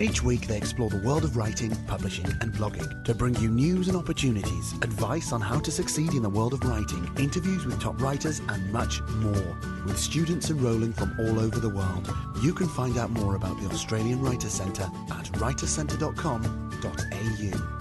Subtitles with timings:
[0.00, 3.88] Each week, they explore the world of writing, publishing, and blogging to bring you news
[3.88, 8.00] and opportunities, advice on how to succeed in the world of writing, interviews with top
[8.00, 9.56] writers, and much more.
[9.86, 13.68] With students enrolling from all over the world, you can find out more about the
[13.68, 17.78] Australian Writer Centre at writerscentre.com.au.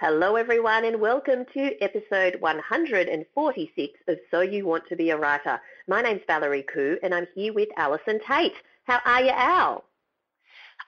[0.00, 5.60] Hello, everyone, and welcome to episode 146 of So You Want to Be a Writer.
[5.88, 8.52] My name's Valerie Khoo, and I'm here with Allison Tait.
[8.84, 9.84] How are you, Al?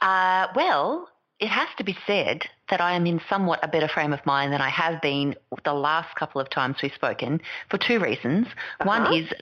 [0.03, 1.09] Uh, well,
[1.39, 4.53] it has to be said that I am in somewhat a better frame of mind
[4.53, 8.47] than I have been the last couple of times we've spoken for two reasons.
[8.79, 8.85] Uh-huh.
[8.85, 9.33] One is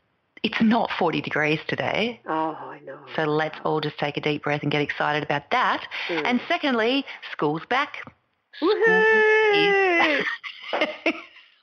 [0.44, 2.20] it's not 40 degrees today.
[2.28, 3.00] Oh, I know.
[3.16, 5.84] So let's all just take a deep breath and get excited about that.
[6.06, 6.22] Mm.
[6.24, 7.96] And secondly, school's back.
[8.62, 10.22] Woohoo!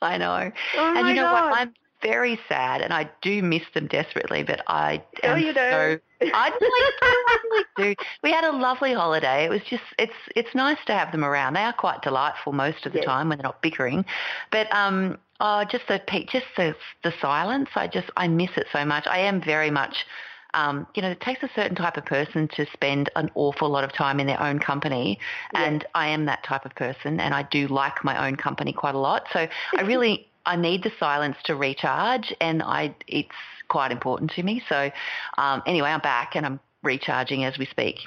[0.02, 0.52] I know.
[0.78, 1.50] Oh and my you know God.
[1.50, 1.60] what?
[1.60, 1.74] I'm
[2.06, 5.60] very sad and I do miss them desperately, but I am you do.
[5.60, 6.00] so
[6.34, 7.96] I really do, I really do.
[8.22, 9.46] We had a lovely holiday.
[9.46, 11.56] It was just it's it's nice to have them around.
[11.56, 13.08] They are quite delightful most of the Yes.
[13.08, 14.06] time when they're not bickering.
[14.52, 16.00] But um oh just the
[16.32, 17.70] just the the silence.
[17.76, 19.08] I just I miss it so much.
[19.08, 20.06] I am very much
[20.54, 23.84] um, you know, it takes a certain type of person to spend an awful lot
[23.84, 25.20] of time in their own company,
[25.54, 28.96] and I am that type of person, and I do like my own company quite
[28.96, 29.26] a lot.
[29.34, 33.30] So I really I need the silence to recharge, and I it's
[33.68, 34.62] quite important to me.
[34.70, 34.92] So
[35.38, 38.00] um, anyway, I'm back and I'm recharging as we speak.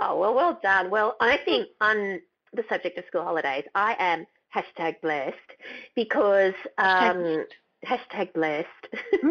[0.00, 0.90] Oh, well, well done.
[0.90, 2.20] Well, I think on
[2.52, 5.36] the subject of school holidays, I am hashtag blessed
[5.94, 7.44] because um,
[7.86, 8.88] hashtag blessed.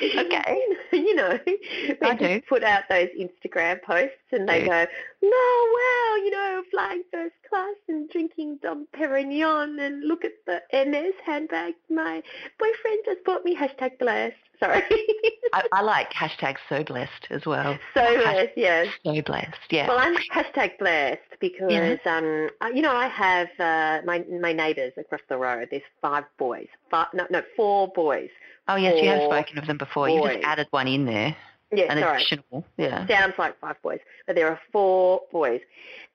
[0.00, 0.62] Okay.
[0.92, 2.40] you know, they I just do.
[2.48, 4.66] put out those Instagram posts and they Do.
[4.66, 4.86] go,
[5.22, 10.62] no, wow, you know, flying first class and drinking Dom Perignon and look at the
[10.72, 12.22] NS handbag my
[12.58, 13.56] boyfriend just bought me.
[13.56, 14.34] Hashtag blessed.
[14.60, 14.82] Sorry.
[15.52, 17.78] I, I like hashtag so blessed as well.
[17.94, 18.88] so blessed, yes.
[19.04, 19.88] So blessed, yeah.
[19.88, 21.96] Well, I'm hashtag blessed because Yeah.
[22.06, 25.68] um, you know I have uh, my my neighbours across the road.
[25.70, 28.30] There's five boys, five no no four boys.
[28.68, 30.08] oh yes, you have spoken of them before.
[30.10, 31.34] You just added one in there,
[31.72, 32.16] Yeah, an sorry.
[32.16, 32.64] additional.
[32.76, 33.06] Yeah.
[33.06, 35.60] Sounds like five boys, but there are four boys,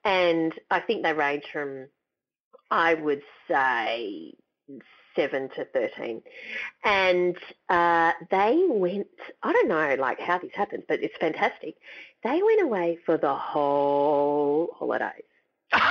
[0.05, 1.87] and I think they range from
[2.69, 4.33] I would say
[5.16, 6.22] seven to thirteen,
[6.84, 7.38] and
[7.69, 9.07] uh, they went.
[9.41, 11.75] I don't know like how this happened, but it's fantastic.
[12.24, 15.23] They went away for the whole holidays.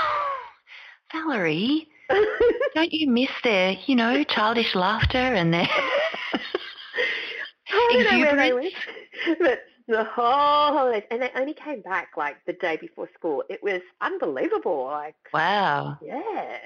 [1.13, 1.89] Valerie,
[2.75, 5.69] don't you miss their, you know, childish laughter and their
[7.71, 8.75] I don't know where they exuberance?
[9.27, 10.25] went, but the whole
[10.73, 13.43] holidays, and they only came back like the day before school.
[13.49, 14.85] It was unbelievable.
[14.85, 15.99] Like, Wow.
[16.03, 16.59] yeah,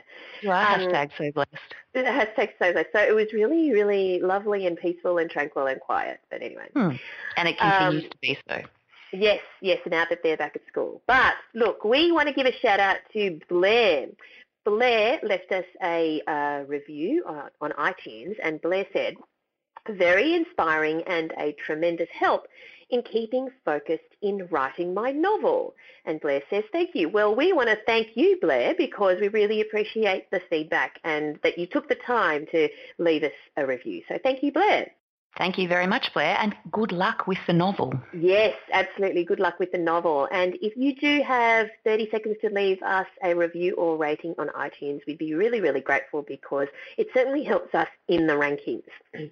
[0.49, 1.51] are Um, hashtag so blessed.
[1.95, 2.85] it hashtag so so.
[2.93, 6.21] So it was really, really lovely and peaceful and tranquil and quiet.
[6.31, 6.93] But anyway, Hmm.
[7.37, 8.63] And it continues Um, to be so.
[9.13, 9.79] yes, yes.
[9.87, 12.99] Now that they're back at school, but look, we want to give a shout out
[13.15, 14.09] to Blair.
[14.65, 19.15] Blair left us a uh, review on, on iTunes, and Blair said,
[19.89, 22.49] very inspiring and a tremendous help
[22.91, 25.75] in keeping focused in writing my novel.
[26.05, 27.09] And Blair says, thank you.
[27.09, 31.59] Well, we want to thank you, Blair, because we really appreciate the feedback and that
[31.59, 34.03] you took the time to leave us a review.
[34.09, 34.91] So thank you, Blair.
[35.37, 37.93] Thank you very much, Blair, and good luck with the novel.
[38.15, 39.23] Yes, absolutely.
[39.23, 40.29] Good luck with the novel.
[40.33, 44.49] And if you do have 30 seconds to leave us a review or rating on
[44.49, 48.83] iTunes, we'd be really, really grateful because it certainly helps us in the rankings.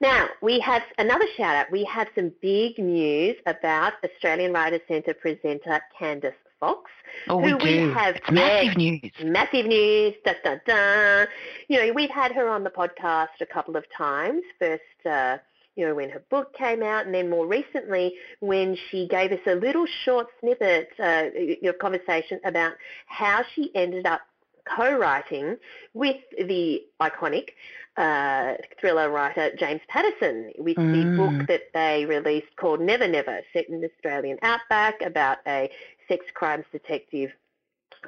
[0.00, 1.70] Now, we have another shout out.
[1.70, 6.90] We have some big news about Australian Writers Centre presenter Candice Fox.
[7.28, 7.92] Oh, we Who we do.
[7.92, 9.12] have- it's massive news.
[9.22, 11.26] Massive news, da da da.
[11.68, 14.42] You know, we've had her on the podcast a couple of times.
[14.58, 15.38] First, uh,
[15.76, 19.40] you know, when her book came out, and then more recently when she gave us
[19.46, 21.24] a little short snippet, uh,
[21.60, 22.72] your conversation about
[23.06, 24.22] how she ended up
[24.64, 25.56] co-writing
[25.94, 27.50] with the iconic
[27.96, 31.16] uh, thriller writer James Patterson with the Mm.
[31.16, 35.70] book that they released called Never Never, set in the Australian outback about a
[36.08, 37.30] sex crimes detective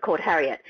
[0.00, 0.60] called Harriet.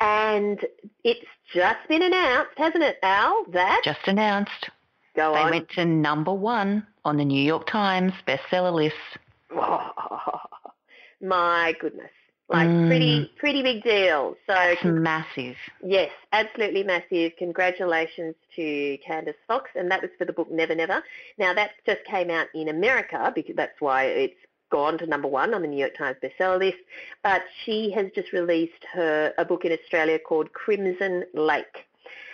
[0.00, 0.64] And
[1.04, 3.44] it's just been announced, hasn't it, Al?
[3.52, 4.70] That Just announced.
[5.16, 5.50] go They on.
[5.50, 8.94] went to number one on the New York Times bestseller list.
[11.20, 12.10] My goodness.
[12.50, 12.86] Like mm.
[12.86, 14.34] pretty pretty big deal.
[14.46, 15.56] So That's massive.
[15.84, 17.32] Yes, absolutely massive.
[17.36, 21.02] Congratulations to Candice Fox, and that was for the book Never Never.
[21.36, 25.54] Now that just came out in America because that's why it's gone to number one
[25.54, 26.78] on the New York Times bestseller list.
[27.22, 31.88] But she has just released her a book in Australia called Crimson Lake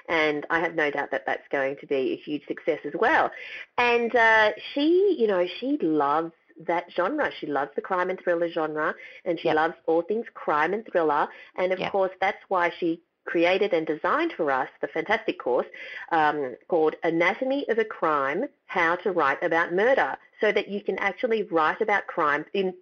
[0.08, 3.30] and I have no doubt that that's going to be a huge success as well.
[3.78, 6.32] And uh, she, you know, she loves
[6.66, 7.30] that genre.
[7.40, 8.94] She loves the crime and thriller genre,
[9.24, 9.56] and she yep.
[9.56, 11.28] loves all things crime and thriller.
[11.56, 11.92] And of yep.
[11.92, 15.66] course, that's why she created and designed for us the fantastic course
[16.12, 20.98] um, called Anatomy of a Crime: How to Write About Murder, so that you can
[20.98, 22.74] actually write about crime in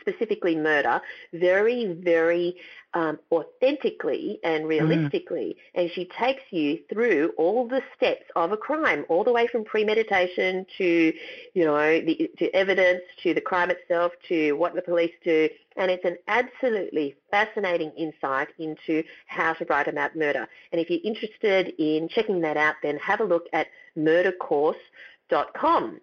[0.00, 1.00] specifically murder,
[1.32, 2.56] very, very
[2.92, 4.68] um, authentically and mm.
[4.68, 5.56] realistically.
[5.56, 5.80] Mm.
[5.80, 9.64] And she takes you through all the steps of a crime, all the way from
[9.64, 11.12] premeditation to,
[11.54, 15.48] you know, the, to evidence, to the crime itself, to what the police do.
[15.76, 20.46] And it's an absolutely fascinating insight into how to write about murder.
[20.72, 26.00] And if you're interested in checking that out, then have a look at murdercourse.com.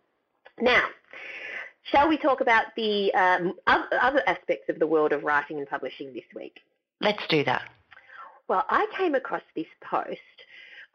[0.61, 0.83] Now,
[1.91, 6.13] Shall we talk about the um, other aspects of the world of writing and publishing
[6.13, 6.59] this week?
[7.01, 7.69] Let's do that.
[8.47, 10.19] Well, I came across this post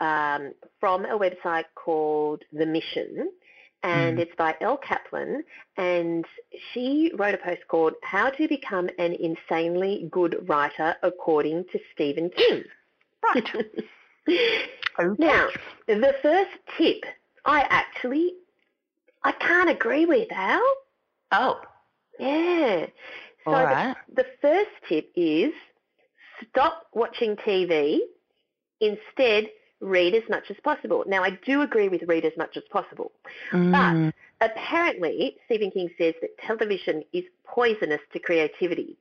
[0.00, 3.30] um, from a website called The Mission,
[3.82, 4.20] and mm.
[4.22, 5.44] it's by Elle Kaplan,
[5.76, 6.24] and
[6.72, 12.30] she wrote a post called How to Become an Insanely Good Writer According to Stephen
[12.30, 12.64] King.
[13.34, 13.48] Right.
[15.00, 15.14] okay.
[15.18, 15.48] Now,
[15.88, 17.02] the first tip
[17.44, 18.34] I actually
[19.28, 20.62] I can't agree with Al.
[21.32, 21.60] Oh.
[22.18, 22.86] Yeah.
[23.44, 23.94] So All right.
[24.08, 25.52] the, the first tip is
[26.48, 27.98] stop watching TV.
[28.80, 29.48] Instead,
[29.80, 31.04] read as much as possible.
[31.06, 33.12] Now, I do agree with read as much as possible.
[33.52, 34.14] Mm.
[34.40, 38.96] But apparently, Stephen King says that television is poisonous to creativity.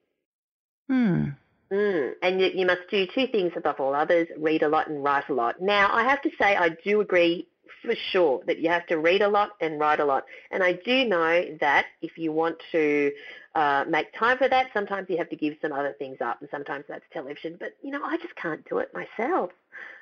[0.89, 1.29] Hmm.
[1.71, 5.03] Mm, and you, you, must do two things above all others, read a lot and
[5.03, 5.61] write a lot.
[5.61, 7.47] Now, I have to say I do agree
[7.81, 10.25] for sure that you have to read a lot and write a lot.
[10.51, 13.11] And I do know that if you want to
[13.55, 16.49] uh, make time for that, sometimes you have to give some other things up, and
[16.49, 17.57] sometimes that's television.
[17.59, 19.51] But you know, I just can't do it myself.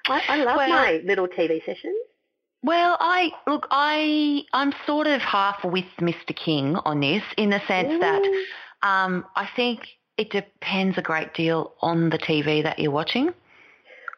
[0.08, 1.96] I, I love well, my little TV sessions.
[2.64, 6.36] Well, I look, I I'm sort of half with Mr.
[6.36, 8.00] King on this, in the sense Ooh.
[8.00, 8.24] that
[8.82, 9.82] um, I think
[10.18, 13.34] it depends a great deal on the TV that you're watching.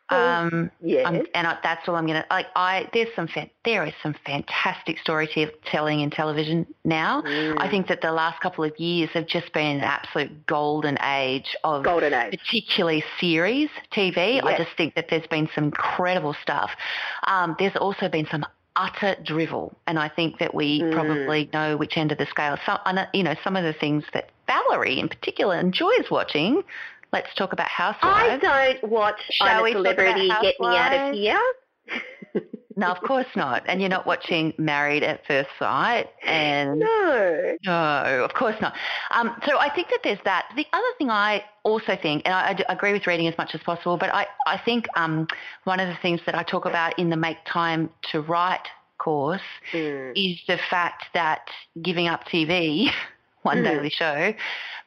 [0.09, 1.05] Um, yes.
[1.33, 2.47] and I, that's all I'm going to like.
[2.55, 7.21] I there's some fa- there is some fantastic storytelling in television now.
[7.23, 7.55] Mm.
[7.59, 11.57] I think that the last couple of years have just been an absolute golden age
[11.65, 12.39] of golden age.
[12.39, 14.35] particularly series TV.
[14.35, 14.43] Yes.
[14.45, 16.71] I just think that there's been some incredible stuff.
[17.25, 18.45] Um, there's also been some
[18.77, 20.93] utter drivel, and I think that we mm.
[20.93, 22.57] probably know which end of the scale.
[22.65, 22.79] Some,
[23.13, 26.63] you know, some of the things that Valerie in particular enjoys watching
[27.13, 28.43] Let's talk about Housewives.
[28.43, 31.41] I don't watch Shall I'm a Celebrity Get Me Out of Here.
[32.75, 33.63] no, of course not.
[33.67, 36.07] And you're not watching Married at First Sight.
[36.25, 38.75] And no, no, of course not.
[39.11, 40.51] Um, so I think that there's that.
[40.57, 43.61] The other thing I also think, and I, I agree with reading as much as
[43.61, 45.27] possible, but I I think um,
[45.63, 48.67] one of the things that I talk about in the Make Time to Write
[48.97, 50.11] course mm.
[50.15, 51.47] is the fact that
[51.81, 52.91] giving up TV,
[53.43, 53.63] one mm.
[53.63, 54.33] daily show,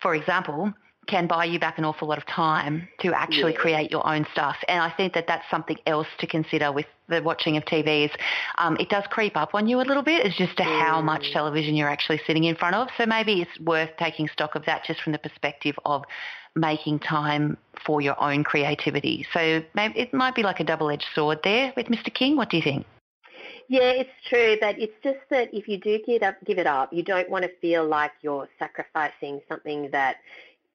[0.03, 0.75] for example
[1.11, 3.59] can buy you back an awful lot of time to actually yeah.
[3.59, 4.57] create your own stuff.
[4.69, 8.11] And I think that that's something else to consider with the watching of TVs.
[8.59, 10.81] Um, it does creep up on you a little bit as just to mm.
[10.81, 12.89] how much television you're actually sitting in front of.
[12.97, 16.05] So maybe it's worth taking stock of that just from the perspective of
[16.55, 19.27] making time for your own creativity.
[19.33, 22.13] So maybe it might be like a double-edged sword there with Mr.
[22.13, 22.37] King.
[22.37, 22.87] What do you think?
[23.69, 26.93] Yeah, it's true, but it's just that if you do give, up, give it up,
[26.93, 30.17] you don't want to feel like you're sacrificing something that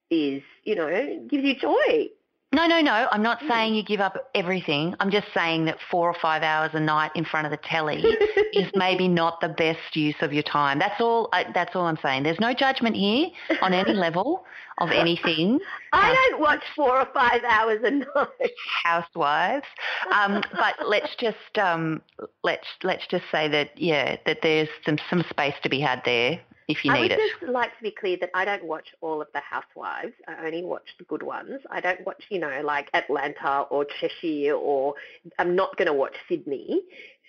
[0.10, 2.10] is, you know, gives you joy.
[2.56, 3.10] No, no, no.
[3.12, 4.96] I'm not saying you give up everything.
[5.02, 8.02] I'm just saying that four or five hours a night in front of the telly
[8.54, 10.80] is maybe not the best use of your time.
[10.80, 11.28] That's all.
[11.34, 12.24] Uh, that's all I'm saying.
[12.24, 13.28] There's no judgment here
[13.62, 14.46] on any level
[14.78, 15.60] of anything.
[15.92, 18.52] I don't watch four or five hours a night.
[18.86, 19.68] Housewives,
[20.14, 22.02] um, but let's just um,
[22.46, 26.40] let's let's just say that yeah, that there's some some space to be had there
[26.68, 27.14] if you need it.
[27.14, 30.14] I would just like to be clear that I don't watch all of the Housewives.
[30.28, 31.62] I only watch the good ones.
[31.70, 34.96] I don't watch, you know, like Atlanta or Cheshire or
[35.40, 36.82] I'm not going to watch Sydney.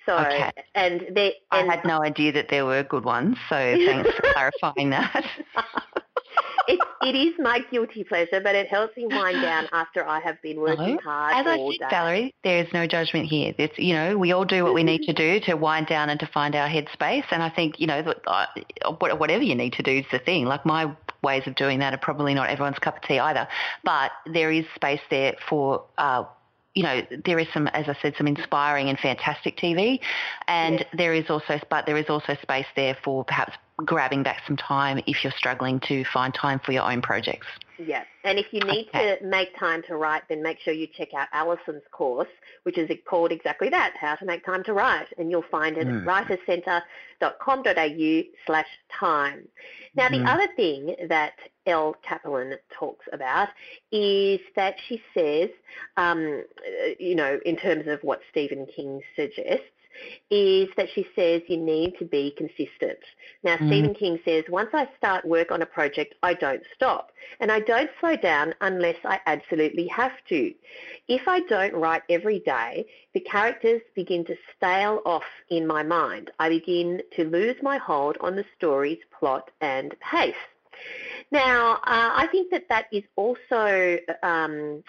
[0.07, 0.53] So, okay.
[0.75, 1.35] and they.
[1.51, 5.27] And I had no idea that there were good ones, so thanks for clarifying that.
[6.69, 10.41] it, it is my guilty pleasure, but it helps me wind down after I have
[10.43, 11.01] been working no.
[11.03, 11.89] hard As all I said, day.
[11.91, 13.55] Valerie, there is no judgment here.
[13.59, 16.19] It's you know we all do what we need to do to wind down and
[16.21, 17.25] to find our headspace.
[17.31, 18.47] And I think you know uh,
[18.99, 20.47] whatever you need to do is the thing.
[20.47, 23.49] Like my ways of doing that are probably not everyone's cup of tea either.
[23.85, 26.25] But there is space there for uh,
[26.75, 29.99] you know, there is some, as I said, some inspiring and fantastic TV,
[30.47, 30.89] and yes.
[30.93, 35.03] there is also, but there is also space there for perhaps grabbing back some time
[35.07, 37.47] if you're struggling to find time for your own projects.
[37.79, 39.19] Yeah, and if you need okay.
[39.19, 42.31] to make time to write, then make sure you check out Allison's course,
[42.63, 45.87] which is called exactly that, How to Make Time to Write, and you'll find it
[45.87, 46.01] mm.
[46.01, 49.47] at writerscentre.com.au slash time.
[49.95, 50.13] Now, mm.
[50.13, 51.35] the other thing that
[51.67, 53.49] Elle Kaplan talks about
[53.93, 55.51] is that she says,
[55.99, 56.45] um,
[56.99, 59.67] you know, in terms of what Stephen King suggests,
[60.31, 62.99] is that she says you need to be consistent.
[63.43, 63.67] Now, mm.
[63.69, 67.13] Stephen King says, once I start work on a project, I don't stop.
[67.41, 70.53] And I don't slow down unless I absolutely have to.
[71.09, 76.31] If I don't write every day, the characters begin to stale off in my mind.
[76.39, 80.35] I begin to lose my hold on the story's plot and pace.
[81.31, 84.83] Now, uh, I think that that is also um,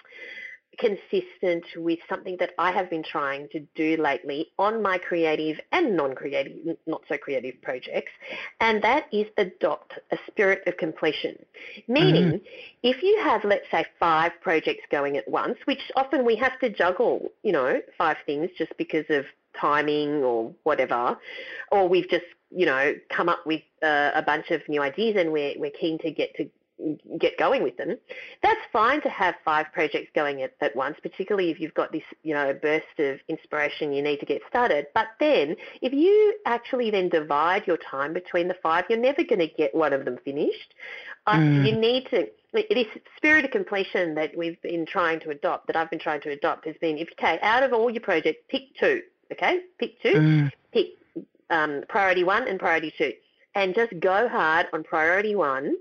[0.78, 5.96] consistent with something that I have been trying to do lately on my creative and
[5.96, 8.12] non-creative, not so creative projects,
[8.60, 11.36] and that is adopt a spirit of completion.
[11.88, 12.40] Meaning, mm.
[12.82, 16.70] if you have, let's say, five projects going at once, which often we have to
[16.70, 19.24] juggle, you know, five things just because of
[19.60, 21.18] timing or whatever,
[21.72, 25.32] or we've just you know come up with uh, a bunch of new ideas and
[25.32, 26.48] we're we're keen to get to
[27.18, 27.96] get going with them.
[28.42, 32.02] That's fine to have five projects going at, at once, particularly if you've got this,
[32.22, 34.86] you know, burst of inspiration you need to get started.
[34.94, 39.40] But then if you actually then divide your time between the five, you're never going
[39.40, 40.74] to get one of them finished.
[41.26, 41.66] Mm.
[41.66, 45.90] you need to, this spirit of completion that we've been trying to adopt, that I've
[45.90, 49.02] been trying to adopt has been, if, okay, out of all your projects, pick two,
[49.32, 49.60] okay?
[49.78, 50.50] Pick two, mm.
[50.72, 50.86] pick
[51.50, 53.12] um, priority one and priority two.
[53.54, 55.76] And just go hard on priority one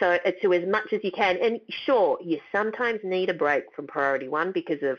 [0.00, 1.36] so to as much as you can.
[1.40, 4.98] And sure, you sometimes need a break from priority one because of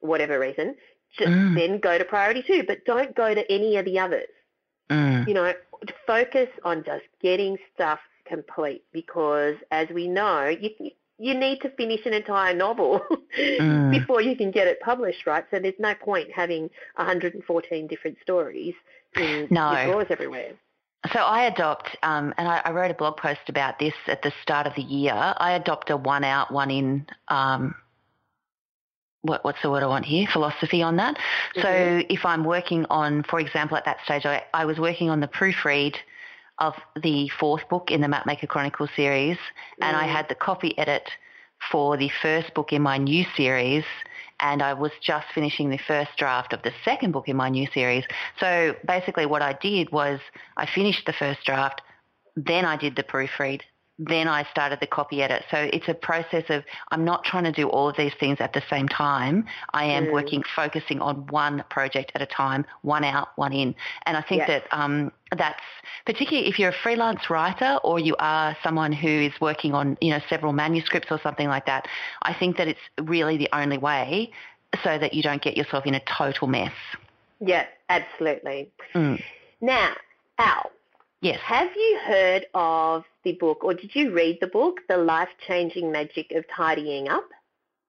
[0.00, 0.74] whatever reason.
[1.18, 1.54] Just mm.
[1.54, 4.28] then go to priority two, but don't go to any of the others.
[4.90, 5.26] Mm.
[5.26, 5.52] You know,
[6.06, 10.70] focus on just getting stuff complete because as we know, you
[11.18, 13.00] you need to finish an entire novel
[13.38, 13.90] mm.
[13.90, 15.44] before you can get it published, right?
[15.50, 18.74] So there's no point having 114 different stories
[19.14, 19.70] in no.
[19.86, 20.52] drawers everywhere.
[21.12, 24.32] So I adopt, um, and I, I, wrote a blog post about this at the
[24.42, 25.12] start of the year.
[25.14, 27.06] I adopt a one out, one in.
[27.28, 27.74] Um,
[29.22, 30.26] what, what's the word I want here?
[30.32, 31.16] Philosophy on that.
[31.16, 31.60] Mm-hmm.
[31.62, 35.20] So if I'm working on, for example, at that stage, I, I was working on
[35.20, 35.96] the proofread
[36.58, 39.40] of the fourth book in the Mapmaker Chronicle series, mm.
[39.82, 40.12] and I mm.
[40.12, 41.10] had the copy edit
[41.70, 43.84] for the first book in my new series
[44.40, 47.66] and I was just finishing the first draft of the second book in my new
[47.72, 48.04] series.
[48.38, 50.20] So basically what I did was
[50.56, 51.80] I finished the first draft,
[52.36, 53.62] then I did the proofread,
[53.98, 55.44] then I started the copy edit.
[55.50, 58.52] So it's a process of I'm not trying to do all of these things at
[58.52, 59.46] the same time.
[59.72, 60.12] I am mm.
[60.12, 63.74] working, focusing on one project at a time, one out, one in.
[64.04, 64.62] And I think yes.
[64.70, 65.62] that um, that's
[66.04, 70.10] particularly if you're a freelance writer or you are someone who is working on you
[70.10, 71.88] know several manuscripts or something like that.
[72.22, 74.30] I think that it's really the only way
[74.84, 76.72] so that you don't get yourself in a total mess.
[77.40, 78.70] Yeah, absolutely.
[78.94, 79.22] Mm.
[79.60, 79.94] Now,
[80.38, 80.70] Al,
[81.26, 81.40] Yes.
[81.42, 86.30] Have you heard of the book, or did you read the book, The Life-Changing Magic
[86.30, 87.28] of Tidying Up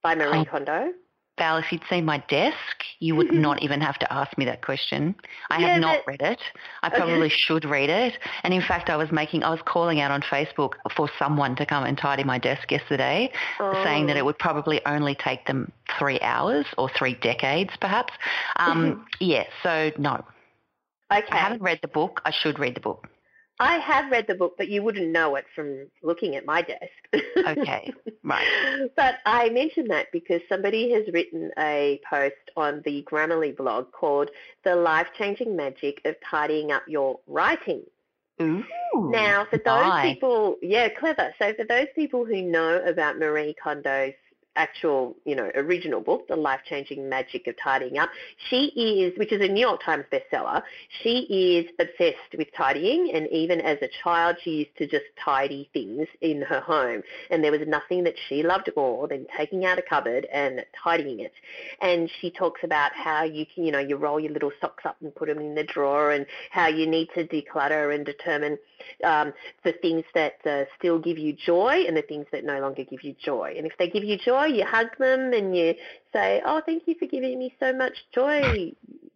[0.02, 0.92] by Marie oh, Kondo?
[1.38, 4.66] Val, if you'd seen my desk, you would not even have to ask me that
[4.66, 5.14] question.
[5.52, 6.14] I yeah, have not but...
[6.14, 6.42] read it.
[6.82, 7.36] I probably okay.
[7.38, 8.18] should read it.
[8.42, 11.66] And in fact, I was making, I was calling out on Facebook for someone to
[11.68, 13.84] come and tidy my desk yesterday, oh.
[13.84, 18.14] saying that it would probably only take them three hours or three decades, perhaps.
[18.56, 20.26] Um, yeah, so no.
[21.14, 21.28] Okay.
[21.30, 22.20] I haven't read the book.
[22.26, 23.08] I should read the book.
[23.60, 27.26] I have read the book, but you wouldn't know it from looking at my desk.
[27.38, 27.92] okay,
[28.24, 28.90] right.
[28.96, 34.30] But I mention that because somebody has written a post on the Grammarly blog called
[34.64, 37.84] The Life-Changing Magic of Tidying Up Your Writing.
[38.40, 41.34] Ooh, now, for those people, yeah, clever.
[41.40, 44.14] So for those people who know about Marie Kondo's
[44.58, 48.10] actual, you know, original book, The Life-Changing Magic of Tidying Up.
[48.50, 50.64] She is, which is a New York Times bestseller,
[51.04, 55.70] she is obsessed with tidying and even as a child she used to just tidy
[55.74, 59.80] things in her home and there was nothing that she loved more than taking out
[59.80, 61.34] a cupboard and tidying it.
[61.82, 64.98] And she talks about how you can, you know, you roll your little socks up
[65.02, 68.58] and put them in the drawer and how you need to declutter and determine
[69.04, 69.34] um,
[69.64, 73.04] the things that uh, still give you joy and the things that no longer give
[73.04, 73.54] you joy.
[73.58, 75.76] And if they give you joy, you hug them and you
[76.14, 78.72] say, oh, thank you for giving me so much joy,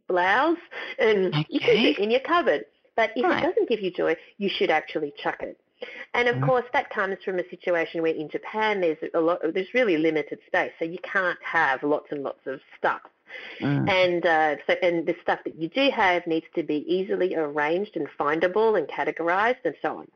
[0.07, 0.57] blouse,
[0.99, 1.45] and okay.
[1.49, 2.65] you keep it in your cupboard.
[2.95, 3.43] But if right.
[3.43, 5.57] it doesn't give you joy, you should actually chuck it.
[6.13, 9.73] And of course, that comes from a situation where in Japan there's a lot, there's
[9.73, 13.01] really limited space, so you can't have lots and lots of stuff.
[13.61, 13.89] Mm.
[13.89, 17.95] And uh, so, and the stuff that you do have needs to be easily arranged
[17.95, 20.07] and findable and categorized and so on.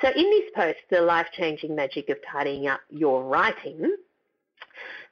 [0.00, 3.96] So in this post, the life-changing magic of tidying up your writing,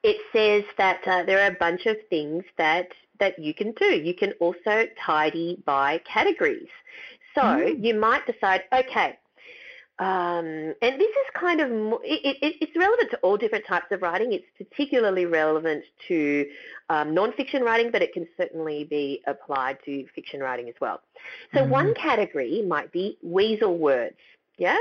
[0.03, 3.87] it says that uh, there are a bunch of things that that you can do.
[3.87, 6.69] You can also tidy by categories.
[7.35, 7.85] So mm.
[7.85, 9.19] you might decide, okay,
[10.01, 11.71] um, and this is kind of,
[12.03, 14.33] it, it, it's relevant to all different types of writing.
[14.33, 16.47] It's particularly relevant to
[16.89, 21.03] um, non-fiction writing, but it can certainly be applied to fiction writing as well.
[21.53, 21.71] So mm-hmm.
[21.71, 24.17] one category might be weasel words.
[24.57, 24.79] Yeah?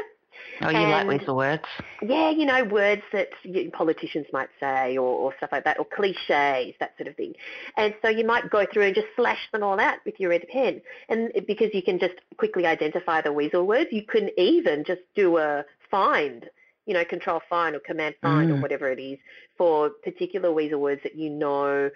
[0.61, 1.63] Oh, you and, like weasel words?
[2.01, 3.29] Yeah, you know, words that
[3.73, 7.33] politicians might say or, or, stuff like that, or cliches, that sort of thing.
[7.77, 10.45] And so you might go through and just slash them all out with your red
[10.51, 10.81] pen.
[11.07, 15.37] And because you can just quickly identify the weasel words, you can even just do
[15.37, 16.49] a find,
[16.85, 18.57] you know, control find or command find mm.
[18.57, 19.17] or whatever it is
[19.57, 21.89] for particular weasel words that you know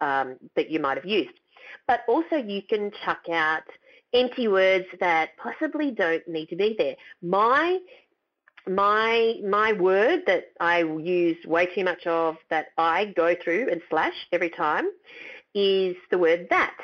[0.00, 1.38] um, that you might have used.
[1.86, 3.62] But also you can chuck out
[4.12, 6.96] empty words that possibly don't need to be there.
[7.22, 7.78] My
[8.66, 13.80] my my word that I use way too much of that I go through and
[13.88, 14.90] slash every time
[15.54, 16.76] is the word that.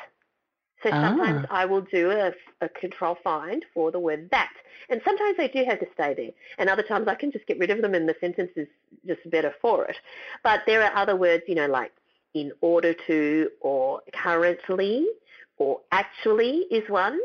[0.83, 1.61] So sometimes ah.
[1.61, 4.53] I will do a, a control find for the word that.
[4.89, 6.29] And sometimes they do have to stay there.
[6.59, 8.67] And other times I can just get rid of them and the sentence is
[9.07, 9.95] just better for it.
[10.43, 11.91] But there are other words, you know, like
[12.35, 15.07] in order to or currently
[15.57, 17.19] or actually is one.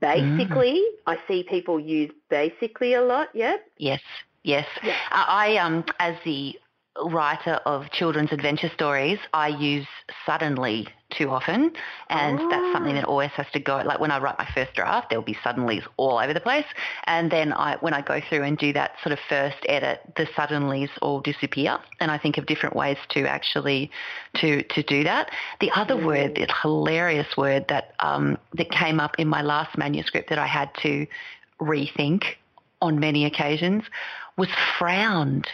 [0.00, 0.98] Basically, mm.
[1.06, 3.28] I see people use basically a lot.
[3.34, 3.56] Yeah.
[3.76, 4.00] Yes.
[4.42, 4.66] Yes.
[4.82, 4.96] Yeah.
[5.10, 6.54] I um as the
[7.02, 9.86] writer of children's adventure stories, I use
[10.24, 11.72] suddenly too often,
[12.08, 12.48] and oh.
[12.50, 13.82] that's something that always has to go.
[13.84, 16.66] Like when I write my first draft, there'll be suddenlies all over the place,
[17.04, 20.26] and then I, when I go through and do that sort of first edit, the
[20.36, 23.90] suddenlies all disappear, and I think of different ways to actually
[24.36, 25.30] to to do that.
[25.60, 26.06] The other mm.
[26.06, 30.46] word, the hilarious word that um, that came up in my last manuscript that I
[30.46, 31.06] had to
[31.60, 32.24] rethink
[32.80, 33.84] on many occasions
[34.36, 35.46] was frowned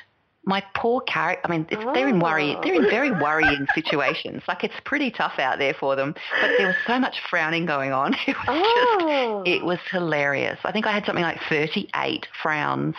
[0.45, 1.43] my poor character.
[1.45, 1.93] I mean, oh.
[1.93, 2.57] they're in worry.
[2.63, 4.43] They're in very worrying situations.
[4.49, 6.15] Like it's pretty tough out there for them.
[6.41, 8.15] But there was so much frowning going on.
[8.27, 9.43] It was oh.
[9.45, 9.57] just.
[9.57, 10.59] It was hilarious.
[10.65, 12.95] I think I had something like thirty-eight frowns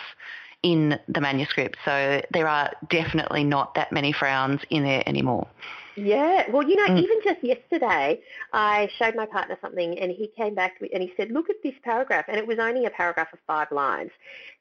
[0.62, 1.76] in the manuscript.
[1.84, 5.48] So there are definitely not that many frowns in there anymore.
[5.96, 7.02] Yeah, well, you know, mm.
[7.02, 8.20] even just yesterday,
[8.52, 11.74] I showed my partner something, and he came back and he said, "Look at this
[11.82, 14.10] paragraph," and it was only a paragraph of five lines,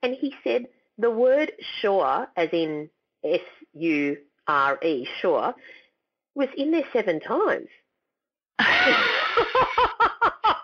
[0.03, 0.67] and he said
[0.97, 1.51] the word
[1.81, 2.89] sure, as in
[3.23, 5.53] S-U-R-E, sure,
[6.35, 7.67] was in there seven times.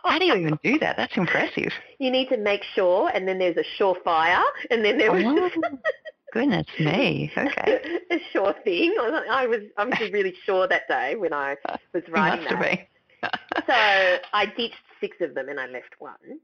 [0.08, 0.98] How do you even do that?
[0.98, 1.72] That's impressive.
[2.00, 5.24] You need to make sure, and then there's a surefire, and then there was.
[5.26, 5.50] Oh,
[6.34, 7.32] goodness me.
[7.38, 8.00] Okay.
[8.12, 8.96] a sure thing.
[9.00, 11.56] I was I was really sure that day when I
[11.94, 12.88] was writing that.
[13.66, 16.40] so I ditched six of them and I left one.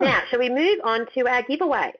[0.00, 1.92] Now, shall we move on to our giveaway?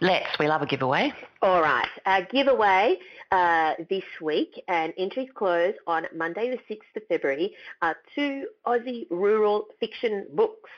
[0.00, 0.38] Let's.
[0.38, 1.12] We love a giveaway.
[1.42, 1.88] All right.
[2.06, 2.98] Our giveaway
[3.30, 9.06] uh, this week, and entries close on Monday the 6th of February, are two Aussie
[9.10, 10.70] rural fiction books.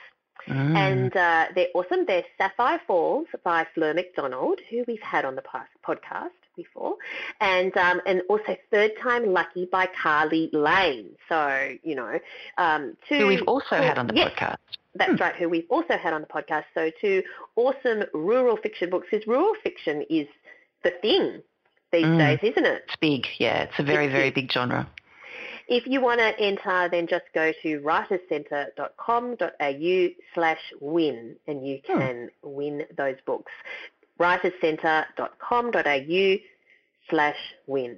[0.47, 0.75] Mm.
[0.75, 2.05] And uh, they're awesome.
[2.05, 5.43] They're Sapphire Falls by Fleur McDonald, who we've had on the
[5.85, 6.95] podcast before,
[7.41, 11.09] and um, and also Third Time Lucky by Karly Lane.
[11.27, 12.19] So you know,
[12.57, 14.76] um, two who we've also had on the yes, podcast.
[14.97, 15.17] That's hmm.
[15.17, 15.35] right.
[15.35, 16.63] Who we've also had on the podcast.
[16.73, 17.21] So two
[17.55, 19.07] awesome rural fiction books.
[19.11, 20.27] Because rural fiction is
[20.83, 21.43] the thing
[21.91, 22.17] these mm.
[22.17, 22.83] days, isn't it?
[22.87, 23.27] It's big.
[23.39, 24.47] Yeah, it's a very it's very big.
[24.47, 24.89] big genre.
[25.69, 31.99] If you want to enter, then just go to writerscentre.com.au slash win and you hmm.
[31.99, 33.51] can win those books.
[34.19, 36.37] writerscentre.com.au
[37.09, 37.35] slash
[37.67, 37.97] win.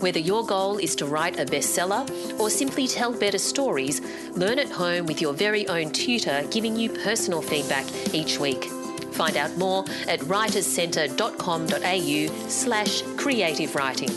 [0.00, 2.08] Whether your goal is to write a bestseller
[2.40, 6.88] or simply tell better stories, learn at home with your very own tutor giving you
[6.88, 7.84] personal feedback
[8.14, 8.64] each week.
[9.12, 14.08] Find out more at writerscentre.com.au slash creative writing.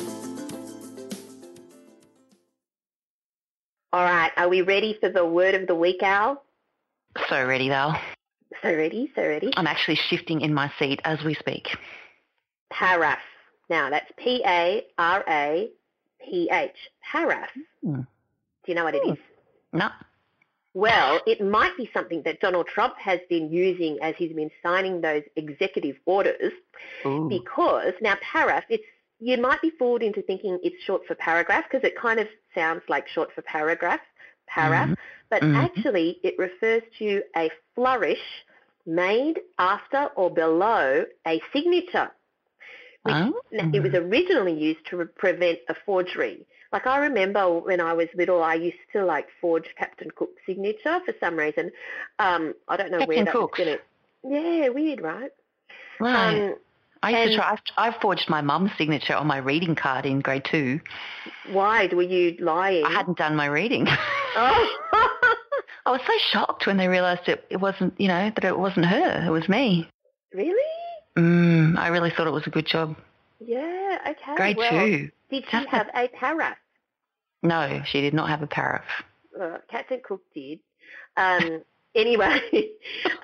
[3.91, 6.41] All right, are we ready for the word of the week, Al?
[7.30, 8.00] So ready, Val.
[8.62, 9.52] So ready, so ready.
[9.58, 11.76] I'm actually shifting in my seat as we speak.
[12.72, 13.19] Paraph.
[13.73, 15.69] Now, that's P-A-R-A-P-H.
[17.12, 17.49] Paraph.
[17.83, 18.01] Hmm.
[18.01, 18.05] Do
[18.67, 19.17] you know what it is?
[19.73, 19.89] No.
[20.75, 25.01] Well, it might be something that Donald Trump has been using as he's been signing
[25.01, 26.53] those executive orders
[27.03, 27.27] Ooh.
[27.27, 28.83] because now paraph, it's
[29.19, 32.83] you might be fooled into thinking it's short for paragraph because it kind of sounds
[32.88, 34.01] like short for paragraph,
[34.45, 34.97] paraph, Mhm.
[35.29, 35.55] but Mhm.
[35.55, 38.45] actually it refers to a flourish
[38.86, 42.12] made after or below a signature.
[43.04, 43.34] Which, Oh.
[43.52, 46.46] It was originally used to prevent a forgery.
[46.72, 51.00] Like I remember when I was little, I used to like forge Captain Cook's signature
[51.06, 51.72] for some reason.
[52.20, 53.60] Um, I don't know where Captain that Cook's?
[53.60, 54.63] was going to.
[54.63, 55.32] Yeah, weird, right?
[56.00, 56.50] Right.
[56.52, 56.56] Um,
[57.04, 57.52] I used to try.
[57.52, 57.60] I've,
[57.94, 60.80] I forged my mum's signature on my reading card in grade two.
[61.52, 62.86] why were you lying?
[62.86, 63.88] I hadn't done my reading.
[64.36, 64.78] Oh,
[65.86, 68.88] I was so shocked when they realised it, it wasn't, you know, that it wasn't
[68.88, 69.24] her.
[69.28, 69.88] It was me.
[70.34, 70.72] really?
[71.17, 72.95] Mm, I really thought it was a good job.
[73.39, 73.99] Yeah.
[74.10, 74.36] Okay.
[74.36, 75.10] Grade well, two.
[75.30, 76.58] Did she have a paraph?
[77.41, 78.86] No, she did not have a paraph.
[79.39, 80.60] uh, Captain Cook did.
[81.17, 81.62] Um,
[81.95, 82.39] anyway,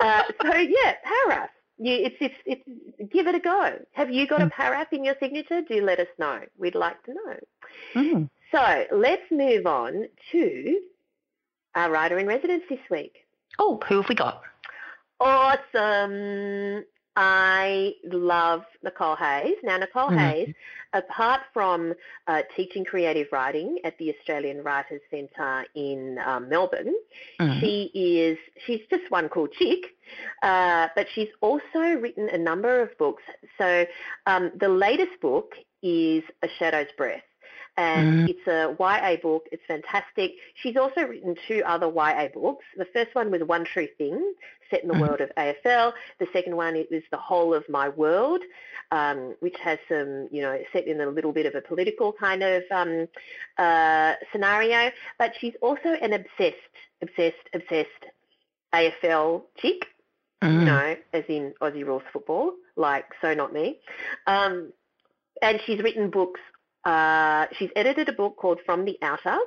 [0.00, 1.50] uh, so yeah, paraph.
[1.78, 3.78] You, it's, it's, it's, give it a go.
[3.92, 5.62] Have you got a paraph in your signature?
[5.62, 6.40] Do let us know.
[6.58, 7.36] We'd like to know.
[7.94, 8.30] Mm.
[8.52, 10.80] So let's move on to
[11.74, 13.24] our writer in residence this week.
[13.58, 14.42] Oh, who have we got?
[15.20, 16.84] Awesome.
[17.16, 19.56] I love Nicole Hayes.
[19.62, 20.18] Now, Nicole Mhm.
[20.18, 20.54] Hayes,
[20.92, 21.94] apart from
[22.26, 26.94] uh, teaching creative writing at the Australian Writers Centre in um, Melbourne,
[27.40, 27.60] Mm.
[27.60, 29.94] she is she's just one cool chick,
[30.42, 33.22] uh, but she's also written a number of books.
[33.58, 33.86] So
[34.26, 37.22] um, the latest book is A Shadow's Breath.
[37.76, 38.28] And Mhm.
[38.28, 39.46] it's a YA book.
[39.52, 40.34] It's fantastic.
[40.54, 42.64] She's also written two other YA books.
[42.76, 44.34] The first one was One True Thing,
[44.70, 45.00] set in the Mhm.
[45.00, 45.94] world of AFL.
[46.18, 48.42] The second one is The Whole of My World,
[48.90, 52.42] um, which has some, you know, set in a little bit of a political kind
[52.42, 53.08] of um,
[53.58, 54.90] uh, scenario.
[55.18, 56.56] But she's also an obsessed,
[57.02, 58.06] obsessed, obsessed
[58.72, 59.86] AFL chick,
[60.42, 60.64] you Mm.
[60.64, 63.80] know, as in Aussie rules football, like So Not Me.
[64.26, 64.72] Um,
[65.42, 66.40] and she's written books.
[66.84, 69.38] Uh, she's edited a book called From the Outer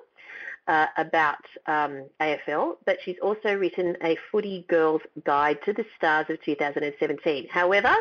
[0.68, 6.28] uh, about um, AFL, but she's also written a Footy Girls Guide to the Stars
[6.30, 7.48] of 2017.
[7.50, 7.94] However,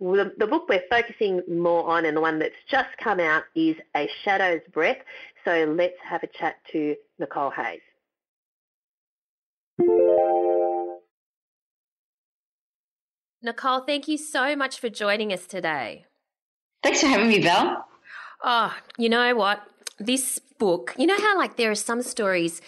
[0.00, 3.76] the, the book we're focusing more on and the one that's just come out is
[3.96, 4.98] A Shadow's Breath.
[5.44, 7.80] So let's have a chat to Nicole Hayes.
[13.40, 16.06] Nicole, thank you so much for joining us today.
[16.82, 17.87] Thanks for having me, Val.
[18.42, 19.62] Oh, you know what?
[19.98, 22.60] This book, you know how like there are some stories,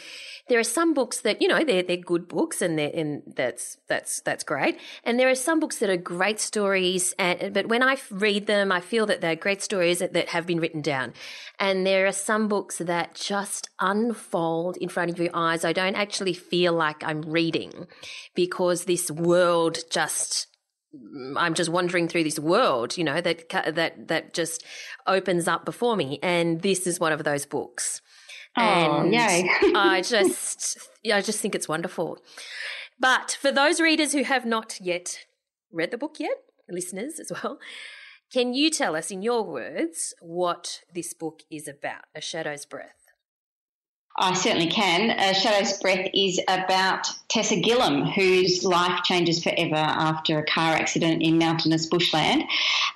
[0.49, 3.79] there are some books that you know they're they're good books and they're and that's
[3.87, 7.85] that's that's great, and there are some books that are great stories, and but when
[7.85, 11.13] I read them, I feel that they're great stories that, that have been written down,
[11.61, 15.65] and there are some books that just unfold in front of your eyes.
[15.65, 17.87] I don't actually feel like I'm reading
[18.35, 20.49] because this world just
[21.37, 24.65] I'm just wandering through this world, you know, that that that just
[25.07, 28.03] opens up before me, and this is one of those books.
[28.57, 29.49] Oh, and yay.
[29.75, 32.19] I just, yeah, I just think it's wonderful.
[32.99, 35.21] But for those readers who have not yet
[35.73, 36.37] read the book yet,
[36.69, 37.59] listeners as well,
[38.33, 42.05] can you tell us in your words what this book is about?
[42.15, 43.00] A Shadow's Breath.
[44.21, 45.19] I certainly can.
[45.19, 51.23] Uh, Shadow's Breath is about Tessa Gillam, whose life changes forever after a car accident
[51.23, 52.45] in mountainous bushland.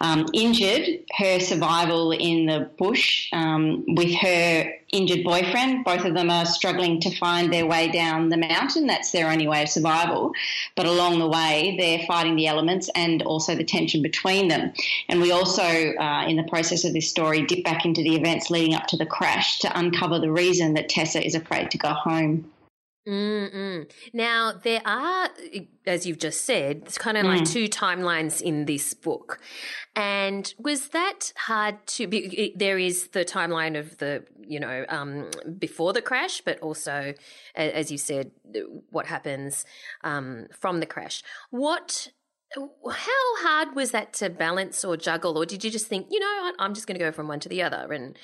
[0.02, 5.84] Um, injured, her survival in the bush um, with her injured boyfriend.
[5.84, 8.86] Both of them are struggling to find their way down the mountain.
[8.86, 10.32] That's their only way of survival.
[10.76, 14.72] But along the way, they're fighting the elements and also the tension between them.
[15.08, 18.50] And we also, uh, in the process of this story, dip back into the events
[18.50, 21.88] leading up to the crash to uncover the reason that Tessa is afraid to go
[21.88, 22.50] home.
[23.06, 23.90] Mm-mm.
[24.14, 25.28] Now, there are,
[25.86, 27.52] as you've just said, it's kind of like Mm.
[27.52, 29.40] two timelines in this book.
[29.94, 32.54] And was that hard to be?
[32.56, 37.12] There is the timeline of the, you know, um, before the crash, but also,
[37.54, 38.30] as you said,
[38.90, 39.66] what happens
[40.02, 41.22] um, from the crash.
[41.50, 42.08] What,
[42.56, 45.36] how hard was that to balance or juggle?
[45.36, 47.50] Or did you just think, you know I'm just going to go from one to
[47.50, 48.16] the other and,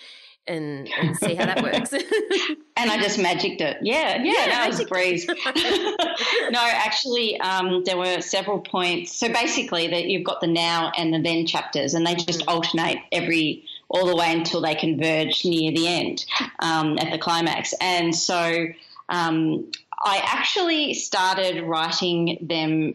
[0.46, 1.92] and, and see how that works.
[2.76, 3.78] and I just magicked it.
[3.82, 5.26] Yeah, yeah, yeah that was a breeze.
[6.50, 9.14] no, actually, um, there were several points.
[9.14, 12.48] So basically, that you've got the now and the then chapters, and they just mm.
[12.48, 16.24] alternate every all the way until they converge near the end
[16.60, 17.74] um, at the climax.
[17.80, 18.66] And so
[19.08, 19.70] um,
[20.04, 22.94] I actually started writing them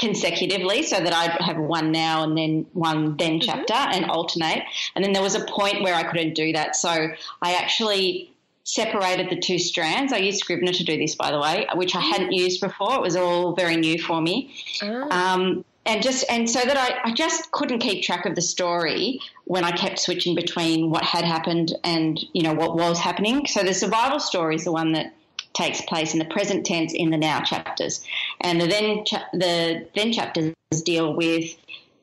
[0.00, 3.46] consecutively so that I'd have one now and then one then mm-hmm.
[3.46, 4.64] chapter and alternate.
[4.96, 6.74] And then there was a point where I couldn't do that.
[6.74, 7.08] So
[7.42, 8.32] I actually
[8.64, 10.12] separated the two strands.
[10.12, 12.94] I used Scrivener to do this, by the way, which I hadn't used before.
[12.94, 14.54] It was all very new for me.
[14.82, 15.10] Oh.
[15.10, 19.20] Um, and just and so that I, I just couldn't keep track of the story
[19.44, 23.46] when I kept switching between what had happened and you know what was happening.
[23.46, 25.14] So the survival story is the one that
[25.52, 28.04] takes place in the present tense in the now chapters,
[28.40, 31.56] and the then cha- the then chapters deal with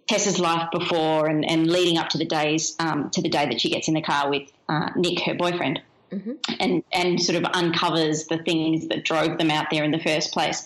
[0.08, 3.60] Tessa's life before and, and leading up to the days um, to the day that
[3.60, 5.82] she gets in the car with uh, Nick, her boyfriend.
[6.12, 6.32] Mm-hmm.
[6.62, 10.32] And and sort of uncovers the things that drove them out there in the first
[10.32, 10.66] place.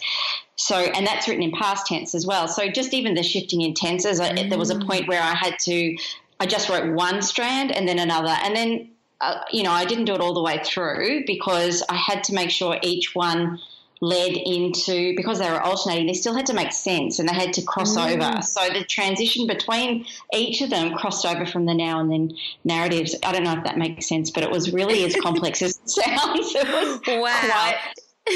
[0.55, 2.47] So, and that's written in past tense as well.
[2.47, 4.37] So, just even the shifting in tenses, mm.
[4.37, 4.85] I, there was a mm.
[4.85, 5.97] point where I had to,
[6.39, 8.90] I just wrote one strand and then another, and then
[9.21, 12.33] uh, you know, I didn't do it all the way through because I had to
[12.33, 13.59] make sure each one
[14.03, 17.53] led into because they were alternating they still had to make sense and they had
[17.53, 18.15] to cross mm.
[18.15, 20.03] over so the transition between
[20.33, 23.63] each of them crossed over from the now and then narratives i don't know if
[23.63, 27.39] that makes sense but it was really as complex as it sounds it was wow.
[27.45, 27.77] quite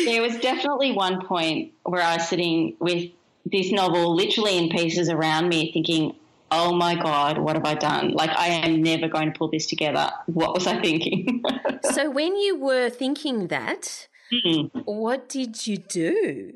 [0.05, 3.09] there was definitely one point where i was sitting with
[3.51, 6.15] this novel literally in pieces around me thinking
[6.51, 8.11] oh my God, what have I done?
[8.11, 10.11] Like, I am never going to pull this together.
[10.27, 11.43] What was I thinking?
[11.91, 14.79] so, when you were thinking that, mm-hmm.
[14.79, 16.55] what did you do?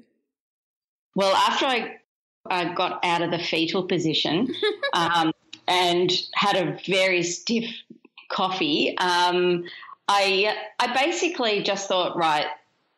[1.15, 1.97] Well, after I,
[2.49, 4.53] I got out of the fetal position
[4.93, 5.33] um,
[5.67, 7.69] and had a very stiff
[8.29, 9.65] coffee, um,
[10.07, 12.47] I, I basically just thought, right,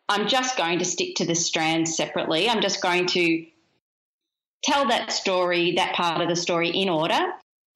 [0.07, 2.49] I'm just going to stick to the strands separately.
[2.49, 3.45] I'm just going to
[4.63, 7.19] tell that story, that part of the story in order,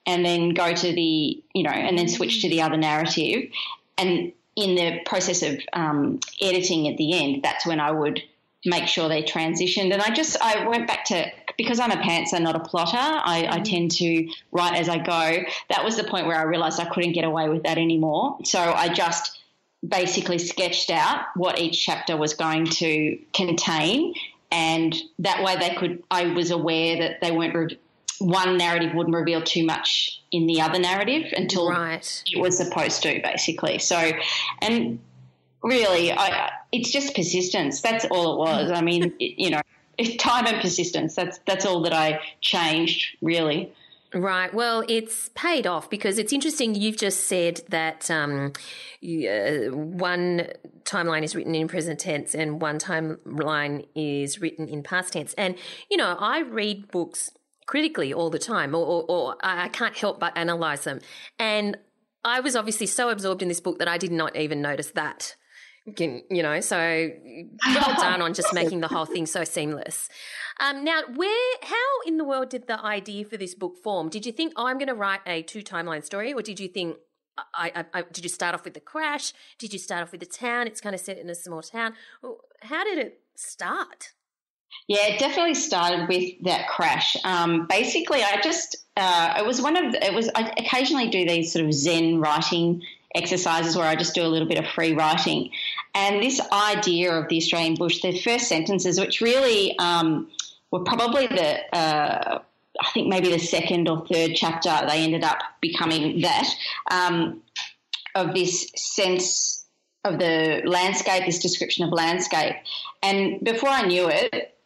[0.05, 3.49] and then go to the, you know, and then switch to the other narrative.
[3.97, 8.21] And in the process of um, editing at the end, that's when I would
[8.65, 9.93] make sure they transitioned.
[9.93, 11.25] And I just, I went back to,
[11.57, 13.63] because I'm a pantser, not a plotter, I, I mm-hmm.
[13.63, 15.43] tend to write as I go.
[15.69, 18.37] That was the point where I realized I couldn't get away with that anymore.
[18.43, 19.39] So I just
[19.87, 24.15] basically sketched out what each chapter was going to contain
[24.55, 26.01] and that way they could.
[26.09, 27.53] I was aware that they weren't.
[27.53, 27.79] Re-
[28.19, 32.23] one narrative wouldn't reveal too much in the other narrative until right.
[32.25, 33.77] it was supposed to, basically.
[33.77, 34.11] So,
[34.61, 34.99] and
[35.61, 37.81] really, I, it's just persistence.
[37.81, 38.71] That's all it was.
[38.71, 39.61] I mean, you know,
[40.17, 41.15] time and persistence.
[41.15, 43.73] That's that's all that I changed, really.
[44.15, 44.53] Right.
[44.53, 46.73] Well, it's paid off because it's interesting.
[46.73, 48.53] You've just said that um,
[49.03, 50.47] uh, one
[50.85, 55.33] timeline is written in present tense and one timeline is written in past tense.
[55.33, 55.55] And,
[55.91, 57.29] you know, I read books
[57.65, 61.01] critically all the time, or, or, or I can't help but analyze them.
[61.37, 61.77] And
[62.23, 65.35] I was obviously so absorbed in this book that I did not even notice that
[65.99, 66.77] you know so
[67.67, 70.09] well done on just making the whole thing so seamless
[70.59, 74.09] um, now where how in the world did the idea for this book form?
[74.09, 76.67] Did you think oh, i'm going to write a two timeline story or did you
[76.67, 76.97] think
[77.53, 79.33] I, I, I, did you start off with the crash?
[79.59, 80.67] Did you start off with the town?
[80.67, 81.93] It's kind of set in a small town.
[82.61, 84.13] How did it start?
[84.87, 87.17] Yeah, it definitely started with that crash.
[87.23, 91.51] Um, basically, I just uh, it was one of it was I occasionally do these
[91.51, 92.81] sort of Zen writing
[93.15, 95.49] exercises where I just do a little bit of free writing.
[95.95, 100.29] And this idea of the Australian bush, the first sentences, which really um,
[100.75, 102.39] were probably the, uh,
[102.81, 106.47] I think maybe the second or third chapter, they ended up becoming that,
[106.91, 107.41] um,
[108.13, 109.65] of this sense
[110.03, 112.55] of the landscape, this description of landscape.
[113.01, 114.57] And before I knew it,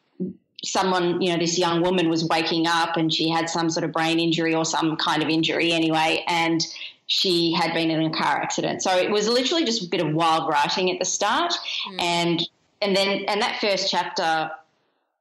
[0.64, 3.92] someone, you know, this young woman was waking up and she had some sort of
[3.92, 6.24] brain injury or some kind of injury anyway.
[6.28, 6.66] And
[7.08, 8.84] she had been in a car accident.
[8.84, 11.54] So it was literally just a bit of wild writing at the start,
[11.90, 12.02] mm.
[12.02, 12.48] and
[12.82, 14.52] and then and that first chapter,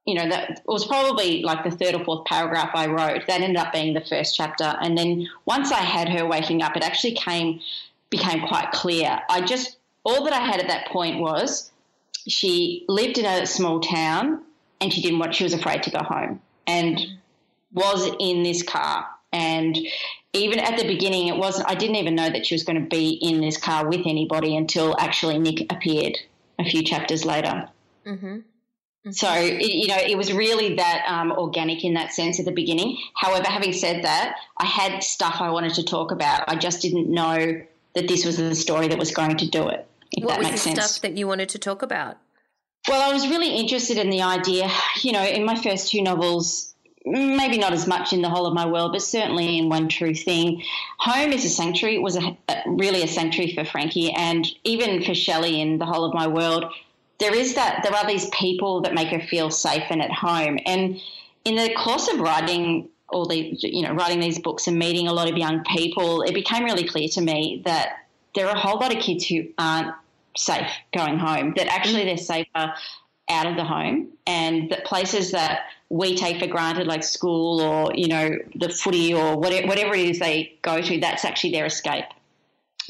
[0.09, 3.27] you know, that was probably like the third or fourth paragraph I wrote.
[3.27, 6.75] That ended up being the first chapter, and then once I had her waking up,
[6.75, 7.59] it actually came
[8.09, 9.19] became quite clear.
[9.29, 11.71] I just all that I had at that point was
[12.27, 14.43] she lived in a small town
[14.81, 16.99] and she didn't want she was afraid to go home and
[17.71, 19.77] was in this car and
[20.33, 21.69] even at the beginning, it wasn't.
[21.69, 24.55] I didn't even know that she was going to be in this car with anybody
[24.55, 26.17] until actually Nick appeared
[26.59, 27.69] a few chapters later.
[28.05, 28.39] Mm-hmm.
[29.05, 29.11] Mm-hmm.
[29.11, 32.51] So it, you know, it was really that um, organic in that sense at the
[32.51, 32.97] beginning.
[33.15, 36.43] However, having said that, I had stuff I wanted to talk about.
[36.47, 37.61] I just didn't know
[37.95, 39.87] that this was the story that was going to do it.
[40.11, 40.91] If what that was makes the sense.
[40.91, 42.17] stuff that you wanted to talk about?
[42.87, 44.69] Well, I was really interested in the idea,
[45.01, 46.73] you know, in my first two novels,
[47.05, 50.15] maybe not as much in The Whole of My World, but certainly in One True
[50.15, 50.63] Thing.
[50.99, 55.03] Home is a sanctuary, it was a, a, really a sanctuary for Frankie, and even
[55.03, 56.65] for Shelley in The Whole of My World.
[57.19, 60.57] There is that, there are these people that make her feel safe and at home.
[60.65, 60.99] And
[61.45, 65.13] in the course of writing all the, you know, writing these books and meeting a
[65.13, 68.05] lot of young people, it became really clear to me that
[68.35, 69.93] there are a whole lot of kids who aren't
[70.37, 72.73] safe going home, that actually they're safer
[73.29, 77.91] out of the home and that places that we take for granted, like school or,
[77.95, 81.65] you know, the footy or whatever, whatever it is they go to, that's actually their
[81.65, 82.05] escape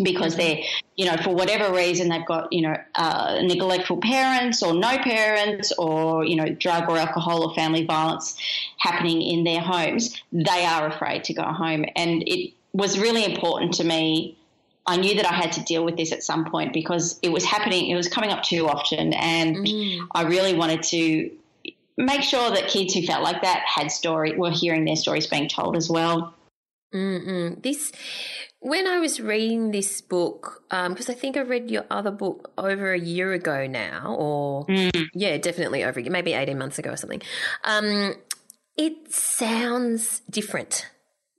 [0.03, 0.59] because they're,
[0.95, 5.71] you know, for whatever reason they've got, you know, uh, neglectful parents or no parents
[5.77, 8.37] or, you know, drug or alcohol or family violence
[8.77, 11.85] happening in their homes, they are afraid to go home.
[11.95, 14.37] And it was really important to me
[14.89, 17.45] I knew that I had to deal with this at some point because it was
[17.45, 19.13] happening, it was coming up too often.
[19.13, 20.07] And mm.
[20.15, 21.29] I really wanted to
[21.95, 25.47] make sure that kids who felt like that had story, were hearing their stories being
[25.47, 26.33] told as well.
[26.91, 27.61] Mm-mm.
[27.61, 27.91] This,
[28.61, 32.51] when I was reading this book, because um, I think I read your other book
[32.57, 35.07] over a year ago now, or mm.
[35.13, 37.21] yeah, definitely over maybe 18 months ago or something.
[37.63, 38.15] Um,
[38.77, 40.89] it sounds different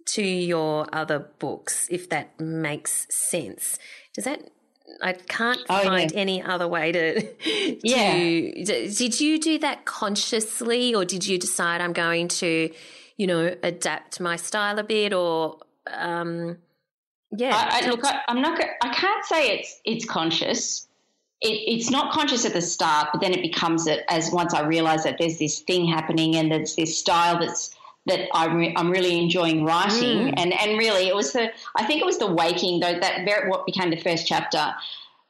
[0.07, 3.79] to your other books, if that makes sense.
[4.15, 4.41] Does that?
[5.03, 6.19] I can't oh, find yeah.
[6.19, 7.79] any other way to, to.
[7.85, 8.15] Yeah.
[8.65, 12.71] Did you do that consciously, or did you decide I'm going to,
[13.19, 15.59] you know, adapt my style a bit, or?
[15.93, 16.59] Um,
[17.37, 17.55] yeah.
[17.55, 18.61] I, I, look, I, am not.
[18.83, 20.87] I can't say it's it's conscious.
[21.41, 24.67] It, it's not conscious at the start, but then it becomes it as once I
[24.67, 27.75] realize that there's this thing happening and there's this style that's
[28.07, 30.29] that I'm, re- I'm really enjoying writing.
[30.29, 30.35] Mm.
[30.37, 33.49] And, and really, it was the, I think it was the waking, though, that very,
[33.49, 34.75] what became the first chapter,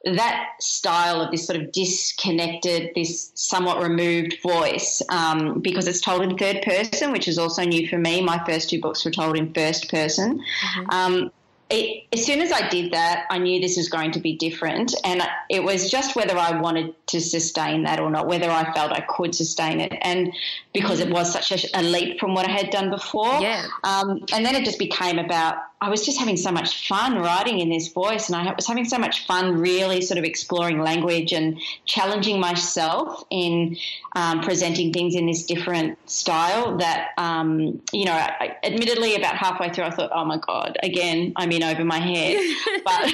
[0.03, 6.23] that style of this sort of disconnected, this somewhat removed voice, um, because it's told
[6.23, 8.21] in third person, which is also new for me.
[8.21, 10.39] My first two books were told in first person.
[10.39, 10.89] Mm-hmm.
[10.89, 11.31] Um,
[11.71, 14.93] it, as soon as I did that, I knew this was going to be different.
[15.03, 18.91] And it was just whether I wanted to sustain that or not, whether I felt
[18.91, 19.93] I could sustain it.
[20.01, 20.33] And
[20.73, 23.39] because it was such a, a leap from what I had done before.
[23.41, 23.65] Yeah.
[23.83, 27.59] Um, and then it just became about I was just having so much fun writing
[27.59, 31.33] in this voice, and I was having so much fun really sort of exploring language
[31.33, 33.77] and challenging myself in
[34.15, 36.77] um, presenting things in this different style.
[36.77, 41.33] That um, you know, I, admittedly, about halfway through, I thought, "Oh my god, again,
[41.35, 42.37] I'm in over my head,"
[42.83, 43.13] but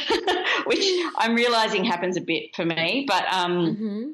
[0.65, 0.85] which
[1.17, 3.05] I'm realizing happens a bit for me.
[3.07, 4.11] But um, mm-hmm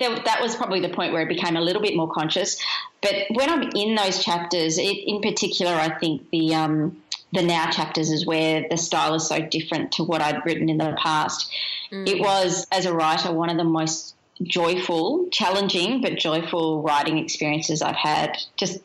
[0.00, 2.56] that was probably the point where it became a little bit more conscious.
[3.02, 7.70] But when I'm in those chapters, it, in particular, I think the um, the now
[7.70, 11.50] chapters is where the style is so different to what I'd written in the past.
[11.92, 12.08] Mm.
[12.08, 17.82] It was, as a writer, one of the most joyful, challenging, but joyful writing experiences
[17.82, 18.36] I've had.
[18.56, 18.80] Just,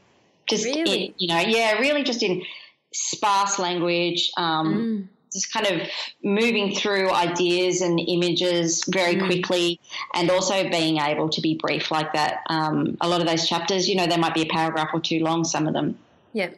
[0.48, 1.06] just really?
[1.06, 2.44] in, you know, yeah, really just in
[2.94, 4.32] sparse language.
[4.38, 5.08] Um, mm.
[5.34, 5.88] Just kind of
[6.24, 9.26] moving through ideas and images very mm.
[9.26, 9.82] quickly,
[10.14, 12.42] and also being able to be brief like that.
[12.50, 15.20] Um, a lot of those chapters, you know, there might be a paragraph or two
[15.20, 15.44] long.
[15.44, 15.98] Some of them.
[16.34, 16.52] Yeah.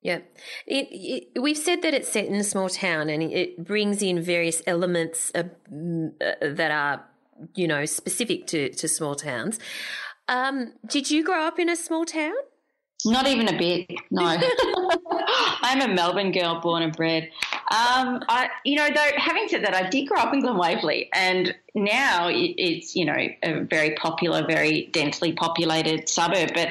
[0.00, 0.20] Yeah,
[0.64, 4.22] it, it, we've said that it's set in a small town, and it brings in
[4.22, 7.04] various elements of, uh, that are,
[7.56, 9.58] you know, specific to to small towns.
[10.28, 12.34] Um, did you grow up in a small town?
[13.04, 13.90] Not even a bit.
[14.10, 14.24] No,
[15.62, 17.30] I'm a Melbourne girl, born and bred.
[17.70, 21.08] Um, I, you know, though, having said that, I did grow up in Glen Waverley,
[21.14, 26.70] and now it's you know a very popular, very densely populated suburb, but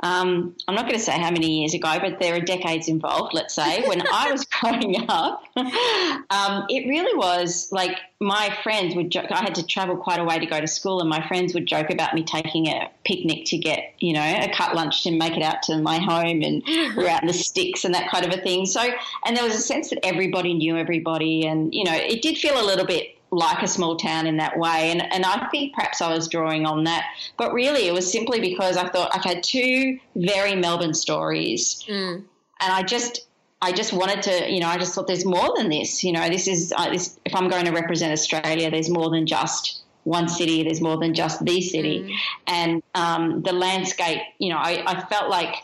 [0.00, 3.32] um, I'm not going to say how many years ago, but there are decades involved,
[3.32, 3.86] let's say.
[3.88, 9.30] When I was growing up, um, it really was like my friends would joke.
[9.30, 11.66] I had to travel quite a way to go to school, and my friends would
[11.66, 15.36] joke about me taking a picnic to get, you know, a cut lunch to make
[15.36, 16.62] it out to my home, and
[16.96, 18.66] we're out in the sticks and that kind of a thing.
[18.66, 18.82] So,
[19.24, 22.60] and there was a sense that everybody knew everybody, and, you know, it did feel
[22.60, 24.90] a little bit like a small town in that way.
[24.90, 27.04] And, and I think perhaps I was drawing on that.
[27.36, 31.84] But really, it was simply because I thought I've had two very Melbourne stories.
[31.88, 32.24] Mm.
[32.60, 33.26] And I just.
[33.62, 36.04] I just wanted to, you know, I just thought there's more than this.
[36.04, 37.18] You know, this is uh, this.
[37.24, 40.62] If I'm going to represent Australia, there's more than just one city.
[40.62, 42.14] There's more than just the city, mm.
[42.46, 44.20] and um, the landscape.
[44.38, 45.54] You know, I, I felt like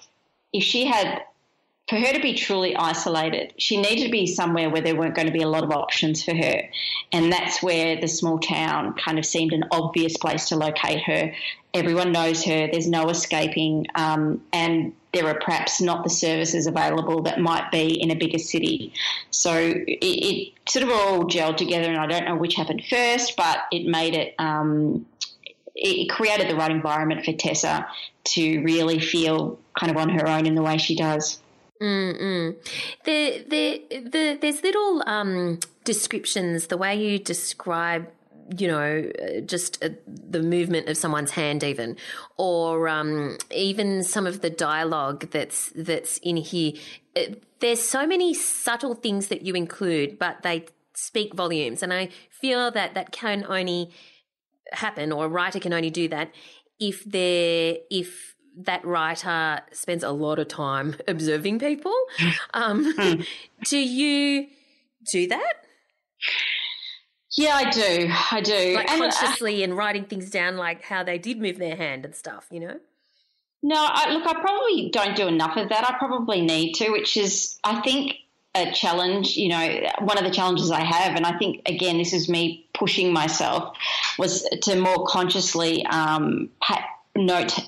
[0.54, 1.24] if she had
[1.91, 5.26] for her to be truly isolated, she needed to be somewhere where there weren't going
[5.26, 6.62] to be a lot of options for her.
[7.11, 11.34] And that's where the small town kind of seemed an obvious place to locate her.
[11.74, 17.22] Everyone knows her, there's no escaping, um, and there are perhaps not the services available
[17.22, 18.93] that might be in a bigger city.
[19.32, 23.36] So it, it sort of all gelled together, and I don't know which happened first,
[23.36, 24.36] but it made it.
[24.38, 25.07] Um,
[25.74, 27.88] it created the right environment for Tessa
[28.22, 31.41] to really feel kind of on her own in the way she does.
[31.80, 32.56] Mm-mm.
[33.04, 38.08] The, the, the, there's little um, descriptions, the way you describe
[38.58, 39.10] you know,
[39.46, 41.96] just uh, the movement of someone's hand, even,
[42.36, 46.72] or um, even some of the dialogue that's that's in here.
[47.16, 50.64] Uh, there's so many subtle things that you include, but they
[50.94, 53.90] speak volumes, and I feel that that can only
[54.72, 56.32] happen, or a writer can only do that
[56.80, 61.94] if they're if that writer spends a lot of time observing people.
[62.55, 63.22] Um, hmm.
[63.64, 64.48] do you
[65.11, 65.55] do that?
[67.36, 68.11] Yeah, I do.
[68.32, 68.74] I do.
[68.74, 71.76] Like and, uh, consciously uh, and writing things down, like how they did move their
[71.76, 72.80] hand and stuff, you know?
[73.62, 75.88] No, I, look, I probably don't do enough of that.
[75.88, 78.14] I probably need to, which is, I think,
[78.55, 79.36] a challenge.
[79.36, 82.66] You know, one of the challenges I have, and I think, again, this is me
[82.74, 83.76] pushing myself,
[84.18, 86.48] was to more consciously um,
[87.14, 87.59] note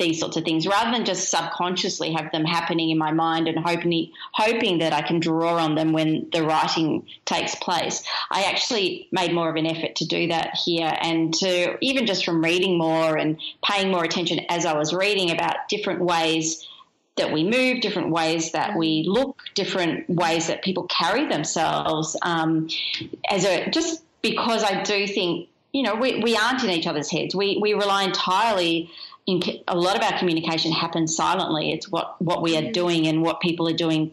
[0.00, 3.58] these sorts of things rather than just subconsciously have them happening in my mind and
[3.58, 8.02] hoping hoping that I can draw on them when the writing takes place.
[8.30, 12.24] I actually made more of an effort to do that here and to even just
[12.24, 16.66] from reading more and paying more attention as I was reading about different ways
[17.16, 22.16] that we move, different ways that we look, different ways that people carry themselves.
[22.22, 22.68] Um,
[23.30, 27.10] as a just because I do think you know we, we aren't in each other's
[27.10, 27.34] heads.
[27.34, 28.90] We we rely entirely
[29.30, 31.72] in, a lot of our communication happens silently.
[31.72, 32.72] It's what, what we are mm.
[32.72, 34.12] doing and what people are doing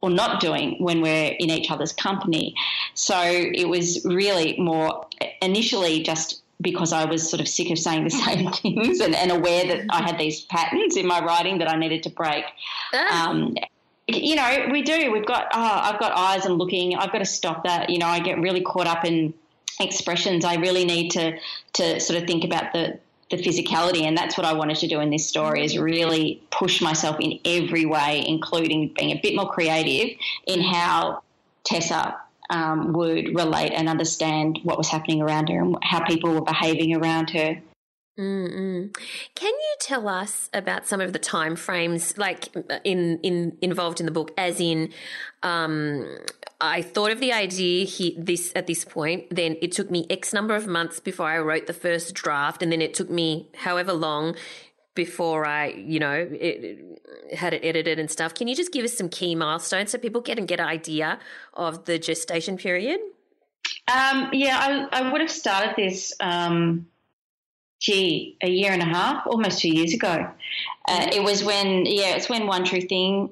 [0.00, 2.54] or not doing when we're in each other's company.
[2.94, 5.06] So it was really more
[5.40, 9.30] initially just because I was sort of sick of saying the same things and, and
[9.30, 12.44] aware that I had these patterns in my writing that I needed to break.
[12.92, 13.30] Ah.
[13.30, 13.56] Um,
[14.08, 15.12] you know, we do.
[15.12, 16.96] We've got, oh, I've got eyes and looking.
[16.96, 17.88] I've got to stop that.
[17.88, 19.32] You know, I get really caught up in
[19.80, 20.44] expressions.
[20.44, 21.38] I really need to
[21.74, 22.98] to sort of think about the
[23.32, 26.80] the physicality and that's what I wanted to do in this story is really push
[26.80, 30.16] myself in every way including being a bit more creative
[30.46, 31.22] in how
[31.64, 32.16] Tessa
[32.50, 36.94] um, would relate and understand what was happening around her and how people were behaving
[36.94, 37.60] around her.
[38.18, 38.94] Mm-mm.
[39.34, 42.54] Can you tell us about some of the time frames, like
[42.84, 44.92] in in involved in the book, as in
[45.42, 46.18] um,
[46.62, 49.34] I thought of the idea he, this at this point.
[49.34, 52.70] Then it took me X number of months before I wrote the first draft, and
[52.70, 54.36] then it took me however long
[54.94, 58.34] before I, you know, it, had it edited and stuff.
[58.34, 61.18] Can you just give us some key milestones so people get and get an idea
[61.54, 63.00] of the gestation period?
[63.88, 64.56] Um, yeah,
[64.92, 66.12] I, I, would have started this.
[66.20, 66.86] Um,
[67.80, 70.30] gee, a year and a half, almost two years ago.
[70.86, 73.30] Uh, it was when, yeah, it's when One True Thing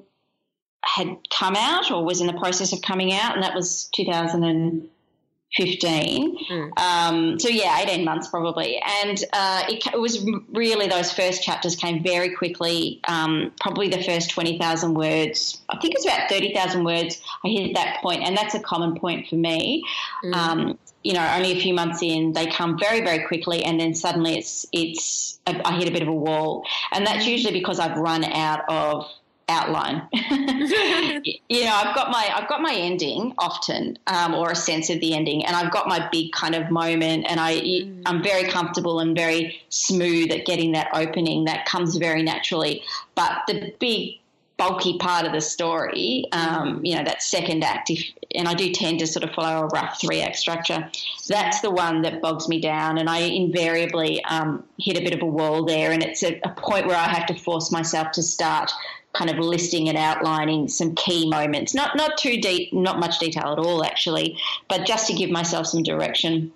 [0.83, 6.37] had come out or was in the process of coming out, and that was 2015.
[6.37, 6.79] Mm.
[6.79, 11.75] Um, so yeah, 18 months probably, and uh, it, it, was really those first chapters
[11.75, 12.99] came very quickly.
[13.07, 15.61] Um, probably the first 20,000 words.
[15.69, 17.21] I think it's about 30,000 words.
[17.45, 19.83] I hit that point, and that's a common point for me.
[20.23, 20.33] Mm.
[20.33, 23.95] Um, you know, only a few months in, they come very, very quickly, and then
[23.95, 27.97] suddenly it's it's I hit a bit of a wall, and that's usually because I've
[27.97, 29.07] run out of
[29.51, 30.07] outline.
[30.13, 34.99] you know, I've got my I've got my ending often, um, or a sense of
[34.99, 38.01] the ending, and I've got my big kind of moment, and I mm.
[38.05, 41.45] I'm very comfortable and very smooth at getting that opening.
[41.45, 42.83] That comes very naturally.
[43.15, 44.21] But the big
[44.61, 46.87] bulky part of the story, um, mm.
[46.87, 47.99] you know, that second act, if,
[48.35, 50.87] and I do tend to sort of follow a rough three act structure,
[51.27, 52.99] that's the one that bogs me down.
[52.99, 55.91] And I invariably um, hit a bit of a wall there.
[55.91, 58.71] And it's a, a, point where I have to force myself to start
[59.13, 61.73] kind of listing and outlining some key moments.
[61.73, 64.37] Not not too deep, not much detail at all, actually,
[64.69, 66.51] but just to give myself some direction.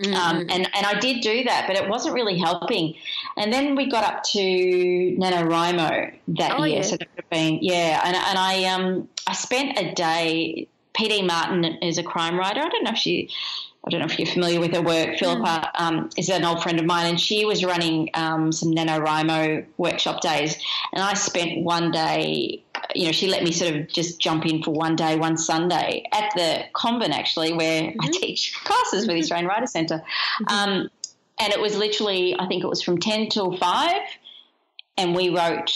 [0.00, 0.14] Mm-hmm.
[0.14, 2.94] Um, and and I did do that, but it wasn't really helping.
[3.36, 6.82] And then we got up to NaNoWriMo that oh, year, yeah.
[6.82, 8.00] so that would have been yeah.
[8.04, 10.68] And and I um I spent a day.
[10.92, 12.60] PD Martin is a crime writer.
[12.60, 13.30] I don't know if she
[13.84, 15.18] I don't know if you're familiar with her work.
[15.18, 19.64] Philippa um, is an old friend of mine, and she was running um, some NaNoWriMo
[19.78, 20.58] workshop days.
[20.92, 22.62] And I spent one day,
[22.94, 26.04] you know, she let me sort of just jump in for one day, one Sunday
[26.12, 28.00] at the convent, actually, where mm-hmm.
[28.02, 30.02] I teach classes with the Australian Writer Centre.
[30.42, 30.54] Mm-hmm.
[30.54, 30.90] Um,
[31.38, 33.92] and it was literally, I think it was from 10 till 5,
[34.98, 35.72] and we wrote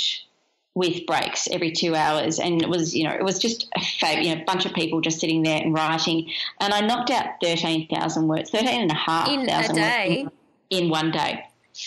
[0.74, 4.22] with breaks every two hours, and it was you know it was just a fab,
[4.22, 7.86] you know bunch of people just sitting there and writing, and I knocked out thirteen
[7.88, 10.26] thousand words, thirteen and a half In a day?
[10.70, 11.44] in, in one day.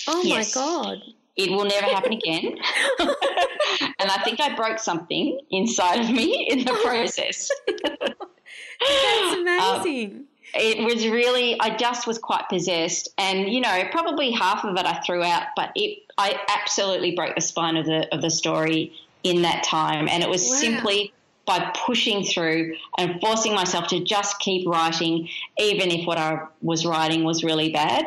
[0.08, 0.56] Oh Yes.
[0.56, 0.98] my god.
[1.36, 2.46] It will never happen again.
[3.00, 7.50] and I think I broke something inside of me in the process.
[7.68, 10.26] That's Um, amazing.
[10.54, 14.86] It was really I just was quite possessed and you know probably half of it
[14.86, 18.94] I threw out but it I absolutely broke the spine of the of the story
[19.24, 20.08] in that time.
[20.08, 20.56] And it was Wow.
[20.56, 21.14] simply
[21.46, 26.86] by pushing through and forcing myself to just keep writing even if what I was
[26.86, 28.06] writing was really bad.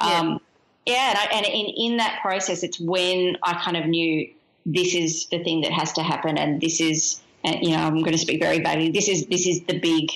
[0.00, 0.40] Um,
[0.86, 4.28] yeah and, I, and in, in that process it's when I kind of knew
[4.66, 8.12] this is the thing that has to happen and this is you know I'm going
[8.12, 10.10] to speak very vaguely this is this is the big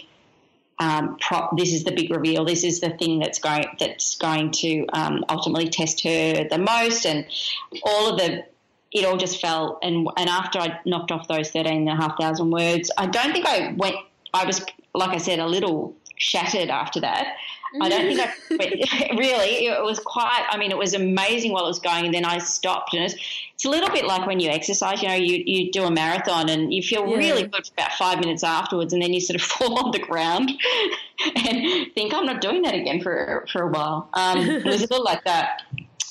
[0.78, 2.44] um, pro- this is the big reveal.
[2.44, 7.06] This is the thing that's going that's going to um, ultimately test her the most,
[7.06, 7.26] and
[7.84, 8.44] all of the
[8.92, 9.78] it all just fell.
[9.82, 13.32] And and after I knocked off those thirteen and a half thousand words, I don't
[13.32, 13.96] think I went.
[14.32, 14.64] I was
[14.94, 17.36] like I said, a little shattered after that.
[17.80, 19.66] I don't think I really.
[19.66, 20.46] It was quite.
[20.50, 22.94] I mean, it was amazing while it was going, and then I stopped.
[22.94, 23.14] And it's,
[23.54, 25.02] it's a little bit like when you exercise.
[25.02, 27.16] You know, you you do a marathon and you feel Yeah.
[27.16, 29.98] really good for about five minutes afterwards, and then you sort of fall on the
[29.98, 30.50] ground
[31.36, 34.08] and think, I'm not doing that again for for a while.
[34.14, 35.62] Um, it was a little like that.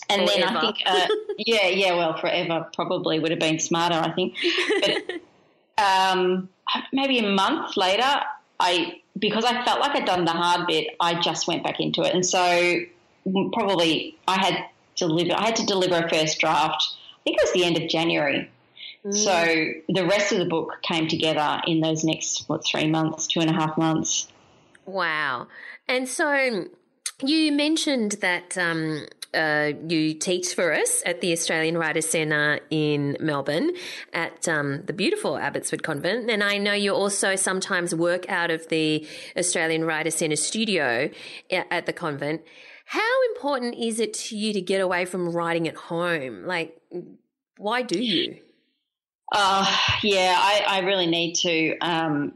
[0.09, 1.07] And then I think, uh,
[1.39, 4.35] yeah, yeah, well, forever probably would have been smarter, I think.
[4.81, 6.49] But um,
[6.91, 8.21] maybe a month later,
[8.59, 12.01] I because I felt like I'd done the hard bit, I just went back into
[12.01, 12.79] it, and so
[13.53, 15.33] probably I had deliver.
[15.33, 16.83] I had to deliver a first draft.
[16.83, 18.49] I think it was the end of January.
[19.11, 23.41] So the rest of the book came together in those next what three months, two
[23.41, 24.29] and a half months.
[24.85, 25.47] Wow.
[25.89, 26.67] And so
[27.21, 33.17] you mentioned that um, uh, you teach for us at the Australian Writers Centre in
[33.19, 33.71] Melbourne
[34.13, 36.29] at um, the beautiful Abbotsford Convent.
[36.29, 39.07] And I know you also sometimes work out of the
[39.37, 41.09] Australian Writers Centre studio
[41.49, 42.41] at the convent.
[42.85, 46.45] How important is it to you to get away from writing at home?
[46.45, 46.79] Like,
[47.57, 48.37] why do you?
[49.31, 49.65] Uh,
[50.03, 51.77] yeah, I, I really need to.
[51.79, 52.33] Um,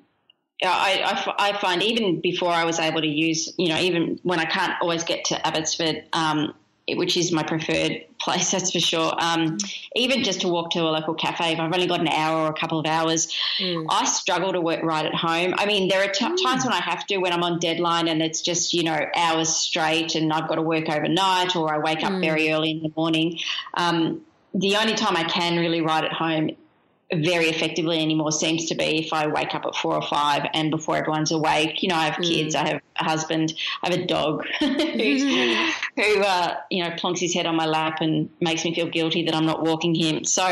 [0.64, 4.40] I, I I find even before I was able to use, you know, even when
[4.40, 6.56] I can't always get to Abbotsford, um,
[6.90, 9.14] which is my preferred place, that's for sure.
[9.20, 9.58] Um,
[9.96, 12.50] even just to walk to a local cafe, if I've only got an hour or
[12.50, 13.34] a couple of hours,
[13.90, 15.54] I struggle to work right at home.
[15.58, 18.22] I mean, there are t- times when I have to, when I'm on deadline and
[18.22, 22.04] it's just, you know, hours straight and I've got to work overnight or I wake
[22.04, 23.40] up very early in the morning.
[23.76, 24.22] Um,
[24.54, 26.52] the only time I can really write at home
[27.14, 30.70] very effectively anymore seems to be if I wake up at four or five and
[30.70, 31.82] before everyone's awake.
[31.82, 35.24] You know, I have kids, I have a husband, I have a dog who's,
[35.98, 39.26] who, uh, you know, plonks his head on my lap and makes me feel guilty
[39.26, 40.24] that I'm not walking him.
[40.26, 40.44] So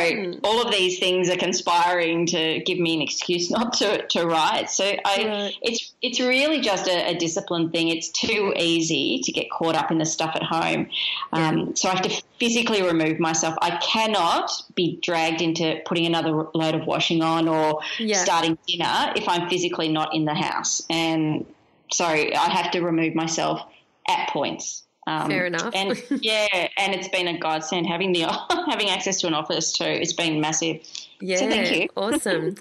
[0.44, 4.72] all of these things are conspiring to give me an excuse not to, to write.
[4.72, 7.90] So I, it's it's really just a, a discipline thing.
[7.90, 10.90] It's too easy to get caught up in the stuff at home.
[11.32, 13.56] Um, so I have to physically remove myself.
[13.62, 18.24] I cannot be dragged into putting another load of washing on or Yeah.
[18.24, 20.82] starting dinner if I'm physically not in the house.
[20.90, 21.46] And
[21.92, 23.62] so I have to remove myself
[24.08, 24.82] at points.
[25.08, 25.74] Um, Fair enough.
[25.76, 26.48] And yeah,
[26.78, 28.22] and it's been a godsend having the
[28.68, 29.86] having access to an office too.
[29.86, 30.82] It's been massive.
[31.22, 31.90] Yeah, So thank you.
[31.98, 32.56] awesome.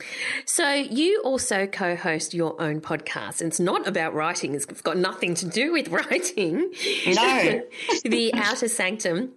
[0.45, 3.43] So you also co-host your own podcast.
[3.43, 4.55] It's not about writing.
[4.55, 6.71] It's got nothing to do with writing.
[7.07, 7.63] No.
[8.05, 9.33] the Outer Sanctum.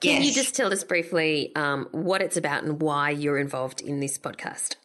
[0.00, 4.00] Can you just tell us briefly um, what it's about and why you're involved in
[4.00, 4.76] this podcast?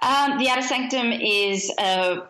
[0.00, 2.22] Um, the Outer Sanctum is a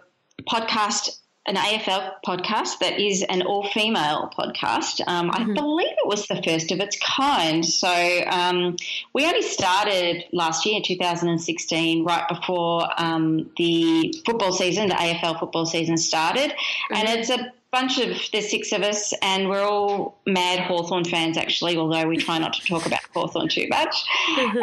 [0.48, 1.18] podcast,
[1.48, 5.00] an AFL podcast that is an all-female podcast.
[5.06, 7.64] Um, I believe it was the first of its kind.
[7.64, 7.88] So
[8.26, 8.76] um,
[9.14, 15.64] we only started last year, 2016, right before um, the football season, the AFL football
[15.64, 16.52] season started,
[16.94, 21.36] and it's a bunch of there's six of us and we're all mad Hawthorn fans
[21.36, 24.06] actually although we try not to talk about Hawthorn too much.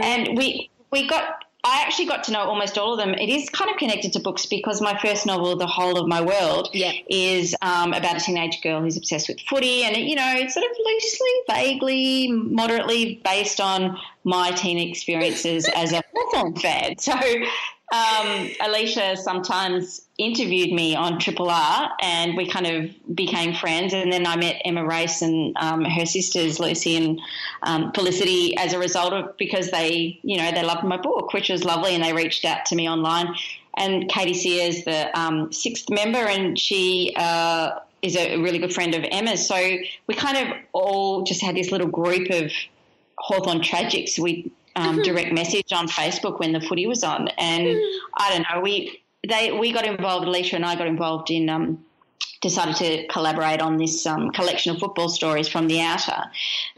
[0.02, 3.16] And we we got I actually got to know almost all of them.
[3.16, 6.22] It is kind of connected to books because my first novel, The Whole of My
[6.22, 6.92] World, Yeah.
[7.10, 10.54] is um, about a teenage girl who's obsessed with footy, and it, you know, it's
[10.54, 17.00] sort of loosely, vaguely, moderately based on my teen experiences as a Hawthorn fan.
[17.00, 17.14] So
[17.92, 23.94] um, Alicia Sometimes interviewed me on Triple R, and we kind of became friends.
[23.94, 27.20] And then I met Emma Race and um, her sisters Lucy and
[27.64, 31.50] um, Felicity as a result of because they, you know, they loved my book, which
[31.50, 33.36] was lovely, and they reached out to me online.
[33.78, 37.14] And Katie Sears, the um, sixth member, and she.
[37.16, 39.48] Uh, is a really good friend of Emma's.
[39.48, 39.56] So
[40.06, 42.52] we kind of all just had this little group of
[43.18, 44.20] Hawthorn tragics.
[44.20, 47.68] We um, direct message on Facebook when the footy was on, and
[48.16, 50.28] I don't know, we they we got involved.
[50.28, 51.50] Alicia and I got involved in.
[51.50, 51.86] Um,
[52.42, 56.22] decided to collaborate on this um, collection of football stories from the outer,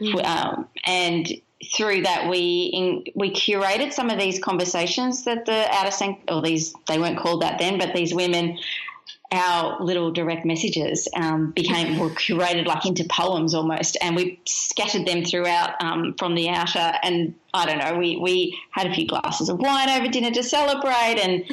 [0.00, 0.24] mm.
[0.24, 1.30] um, and
[1.76, 6.40] through that we in, we curated some of these conversations that the outer sanct or
[6.40, 8.58] these they weren't called that then, but these women
[9.30, 15.06] our little direct messages um, became were curated like into poems almost, and we scattered
[15.06, 16.94] them throughout um, from the outer.
[17.02, 20.42] And I don't know, we we had a few glasses of wine over dinner to
[20.42, 21.44] celebrate, and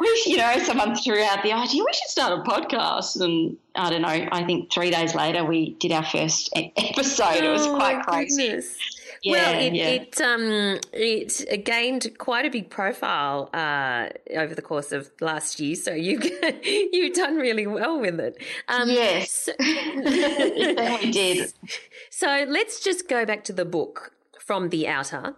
[0.00, 3.90] we, you know, someone threw out the idea we should start a podcast, and I
[3.90, 4.08] don't know.
[4.08, 7.24] I think three days later we did our first episode.
[7.42, 8.48] Oh, it was oh, quite crazy.
[8.48, 8.76] Goodness.
[9.22, 9.88] Yeah, well, it yeah.
[9.88, 15.74] it um it gained quite a big profile uh, over the course of last year.
[15.74, 16.20] So you
[16.62, 18.36] you've done really well with it.
[18.68, 21.52] Um, yes, we did.
[22.08, 25.36] So let's just go back to the book from the outer.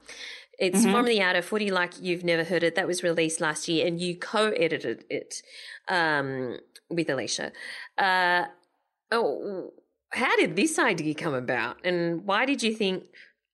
[0.59, 0.93] It's mm-hmm.
[0.93, 2.75] from the outer footy like you've never heard it.
[2.75, 5.43] That was released last year, and you co-edited it
[5.89, 6.59] um,
[6.91, 7.53] with Alicia.
[7.97, 8.47] Uh,
[9.13, 9.73] oh,
[10.11, 13.05] how did this idea come about, and why did you think?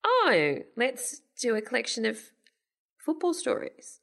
[0.04, 2.18] oh, let's do a collection of
[2.98, 4.00] football stories?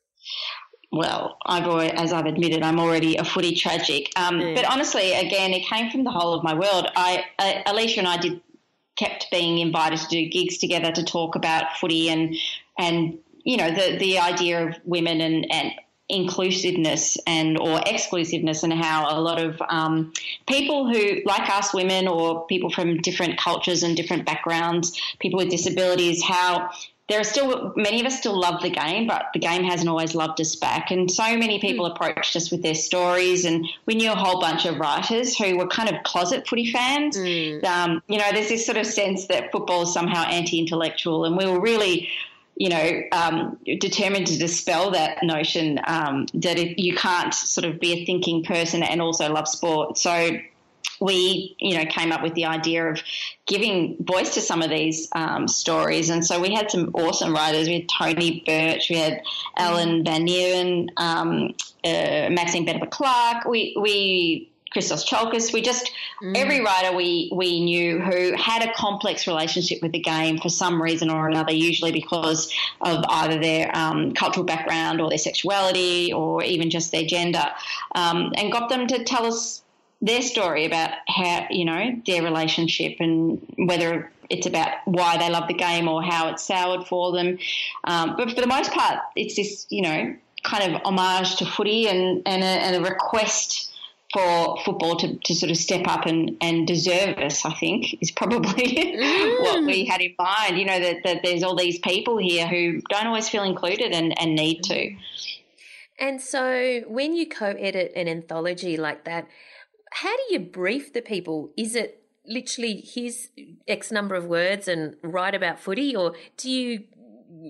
[0.92, 4.12] Well, I've already, as I've admitted, I'm already a footy tragic.
[4.18, 4.56] Um, mm.
[4.56, 6.88] But honestly, again, it came from the whole of my world.
[6.96, 8.42] I, uh, Alicia and I did
[8.98, 12.36] kept being invited to do gigs together to talk about footy and
[12.82, 15.72] and you know the the idea of women and and
[16.10, 20.12] inclusiveness and or exclusiveness and how a lot of um,
[20.46, 25.50] people who like us women or people from different cultures and different backgrounds people with
[25.50, 26.70] disabilities how
[27.12, 30.16] there are still many of us still love the game, but the game hasn't always
[30.16, 30.92] loved us back.
[30.92, 31.92] And so many people mm.
[31.92, 35.68] approached us with their stories, and we knew a whole bunch of writers who were
[35.68, 37.18] kind of closet footy fans.
[37.18, 37.66] Mm.
[37.66, 41.46] Um, you know, there's this sort of sense that football is somehow anti-intellectual, and we
[41.46, 42.08] were really
[42.62, 47.94] you know, um, determined to dispel that notion um, that you can't sort of be
[47.94, 49.98] a thinking person and also love sport.
[49.98, 50.38] So
[51.00, 53.02] we, you know, came up with the idea of
[53.48, 56.12] giving voice to some of these um, stories.
[56.12, 57.68] And so we had some awesome writers.
[57.68, 59.24] We had Tony Birch, we had
[59.58, 63.46] Ellen van Neerven, um, uh, Maxine Beneba Clarke.
[63.46, 65.54] We, we Christos Tsiolkas.
[65.54, 65.92] We just
[66.22, 66.36] mm.
[66.36, 70.82] every writer we we knew who had a complex relationship with the game for some
[70.82, 76.44] reason or another, usually because of either their um, cultural background or their sexuality or
[76.44, 77.46] even just their gender,
[77.96, 79.62] um, and got them to tell us
[80.02, 85.50] their story about how you know their relationship and whether it's about why they love
[85.50, 87.38] the game or how it's soured for them.
[87.84, 91.90] Um, but for the most part, it's this you know kind of homage to footy
[91.90, 93.71] and and a, and a request
[94.14, 98.12] for football to, to sort of step up and, and deserve us, I think, is
[98.12, 99.40] probably mm.
[99.42, 100.58] what we had in mind.
[100.58, 104.20] You know, that, that there's all these people here who don't always feel included and,
[104.20, 104.96] and need to.
[106.00, 109.28] And so when you co edit an anthology like that,
[109.92, 111.52] how do you brief the people?
[111.56, 113.30] Is it literally here's
[113.68, 116.84] X number of words and write about footy, or do you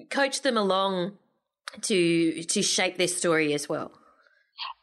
[0.09, 1.13] coach them along
[1.83, 3.91] to to shape their story as well?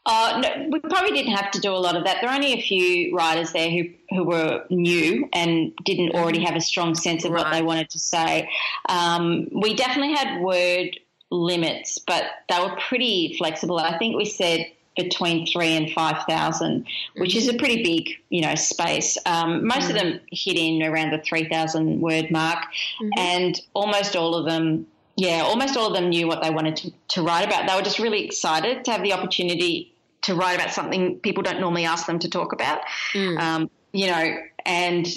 [0.07, 2.19] Uh, no, we probably didn't have to do a lot of that.
[2.21, 6.57] There are only a few writers there who, who were new and didn't already have
[6.57, 7.45] a strong sense of right.
[7.45, 8.49] what they wanted to say.
[8.89, 10.99] Um, we definitely had word
[11.31, 13.79] limits, but they were pretty flexible.
[13.79, 14.67] I think we said
[14.97, 19.17] between three and five thousand, which is a pretty big, you know, space.
[19.27, 23.09] Um, most mm of them hit in around the three thousand word mark, mm-hmm.
[23.17, 24.87] and almost all of them
[25.19, 27.67] yeah, almost all of them knew what they wanted to, to write about.
[27.67, 29.93] They were just really excited to have the opportunity
[30.23, 32.83] to write about something people don't normally ask them to talk about.
[33.15, 33.41] Mm.
[33.41, 35.09] Um, you know, and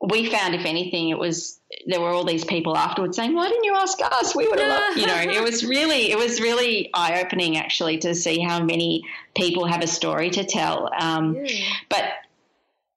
[0.00, 3.64] we found, if anything, it was there were all these people afterwards saying, "Why didn't
[3.64, 4.34] you ask us?
[4.34, 7.98] We would have loved." You know, it was really it was really eye opening actually
[7.98, 9.02] to see how many
[9.36, 10.90] people have a story to tell.
[10.98, 11.66] Um, yeah.
[11.90, 12.04] But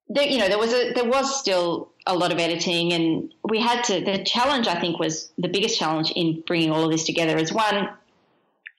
[0.07, 3.59] there, you know, there was a there was still a lot of editing, and we
[3.59, 4.01] had to.
[4.01, 7.37] The challenge, I think, was the biggest challenge in bringing all of this together.
[7.37, 7.89] Is one,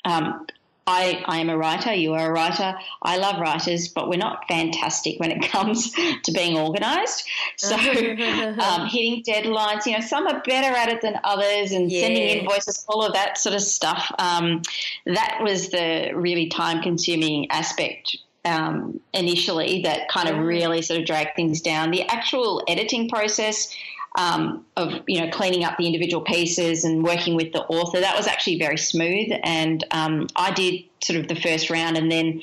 [0.04, 0.46] um,
[0.88, 2.74] I, I am a writer, you are a writer.
[3.02, 7.28] I love writers, but we're not fantastic when it comes to being organised.
[7.56, 12.00] So, um, hitting deadlines, you know, some are better at it than others, and yeah.
[12.00, 14.10] sending invoices, all of that sort of stuff.
[14.18, 14.62] Um,
[15.04, 18.16] that was the really time consuming aspect
[18.48, 20.46] um, initially that kind of mm.
[20.46, 21.90] really sort of dragged things down.
[21.90, 23.74] The actual editing process
[24.16, 28.16] um, of you know cleaning up the individual pieces and working with the author that
[28.16, 29.30] was actually very smooth.
[29.44, 32.42] And um, I did sort of the first round, and then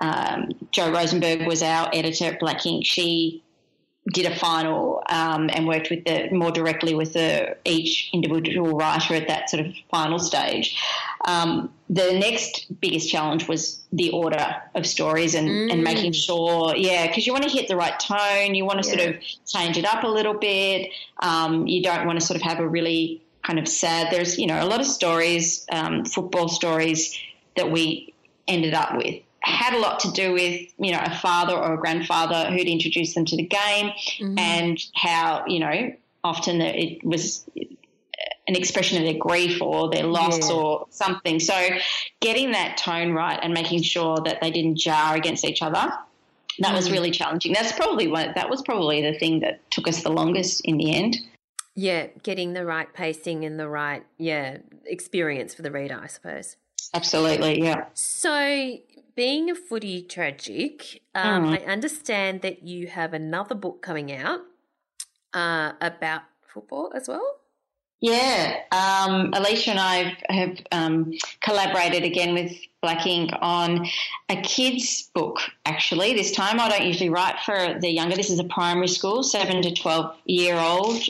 [0.00, 2.84] um, Jo Rosenberg was our editor at Black Ink.
[2.84, 3.42] She
[4.10, 9.14] did a final um, and worked with the more directly with the each individual writer
[9.14, 10.76] at that sort of final stage.
[11.24, 15.72] Um, the next biggest challenge was the order of stories and, mm.
[15.72, 18.88] and making sure, yeah, because you want to hit the right tone, you want to
[18.88, 18.96] yeah.
[18.96, 20.90] sort of change it up a little bit.
[21.20, 24.08] Um, you don't want to sort of have a really kind of sad.
[24.10, 27.16] There's you know a lot of stories, um, football stories
[27.56, 28.12] that we
[28.48, 31.78] ended up with had a lot to do with you know a father or a
[31.78, 34.38] grandfather who'd introduced them to the game mm-hmm.
[34.38, 35.92] and how you know
[36.24, 37.44] often it was
[38.46, 40.54] an expression of their grief or their loss yeah.
[40.54, 41.68] or something so
[42.20, 46.66] getting that tone right and making sure that they didn't jar against each other that
[46.66, 46.76] mm-hmm.
[46.76, 50.10] was really challenging that's probably what that was probably the thing that took us the
[50.10, 51.16] longest in the end
[51.74, 56.56] yeah getting the right pacing and the right yeah experience for the reader i suppose
[56.94, 57.86] Absolutely, yeah.
[57.94, 58.78] So,
[59.14, 61.60] being a footy tragic, um, mm.
[61.60, 64.40] I understand that you have another book coming out
[65.32, 67.38] uh, about football as well.
[68.00, 73.30] Yeah, um, Alicia and I have um, collaborated again with Black Inc.
[73.40, 73.86] on
[74.28, 75.38] a kids' book.
[75.64, 78.16] Actually, this time I don't usually write for the younger.
[78.16, 81.00] This is a primary school, seven to twelve year old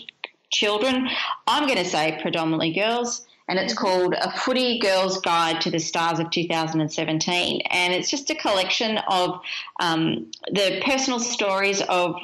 [0.53, 1.09] children.
[1.47, 5.78] I'm going to say predominantly girls and it's called A Footy Girls Guide to the
[5.78, 7.61] Stars of 2017.
[7.70, 9.40] And it's just a collection of
[9.80, 12.16] um, the personal stories of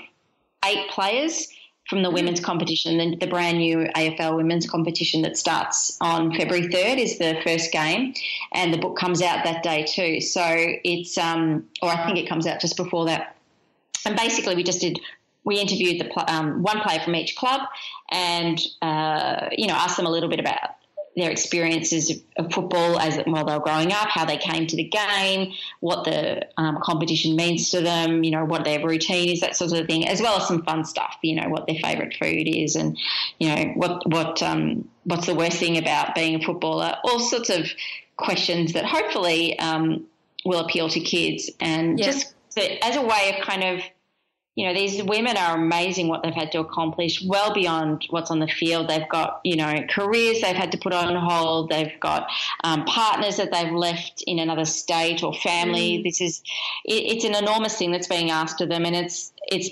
[0.65, 1.49] eight players
[1.89, 6.69] from the women's competition, the, the, brand new AFL women's competition that starts on February
[6.69, 8.13] 3rd is the first game,
[8.53, 10.21] and the book comes out that day too.
[10.21, 13.37] So it's, um, or I think it comes out just before that.
[14.05, 15.01] And basically, we just did
[15.45, 17.63] we interviewed the um, one player from each club
[18.11, 20.78] and uh, you know asked them a little bit about
[21.19, 24.85] their experiences of football as while they were growing up, how they came to the
[24.85, 29.57] game, what the um, competition means to them, you know, what their routine is, that
[29.57, 32.49] sort of thing, as well as some fun stuff, you know, what their favourite food
[32.49, 32.97] is, and
[33.39, 37.51] you know, what what um, what's the worst thing about being a footballer, all sorts
[37.51, 37.67] of
[38.17, 40.07] questions that hopefully um,
[40.45, 42.07] will appeal to kids, and yeah.
[42.07, 42.35] just
[42.83, 43.81] as a way of kind of
[44.59, 48.41] you know, these women are amazing what they've had to accomplish well beyond what's on
[48.41, 48.89] the field.
[48.89, 51.71] They've got, you know, careers they've had to put on hold.
[51.71, 52.27] They've got
[52.65, 55.99] um, partners that they've left in another state or family.
[55.99, 56.03] Mm.
[56.03, 56.43] This is,
[56.85, 59.71] it, it's an enormous thing that's being asked of them, and it's, it's,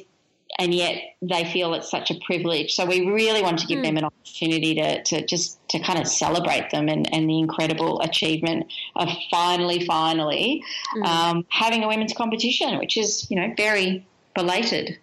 [0.61, 2.72] and yet they feel it's such a privilege.
[2.76, 3.87] So we really want to give mm.
[3.87, 8.01] them an opportunity to, to just to kind of celebrate them and, and the incredible
[8.03, 10.62] achievement of finally, finally
[10.97, 11.05] mm.
[11.05, 14.07] um, having a women's competition, which is, you know, very
[14.37, 14.99] belated.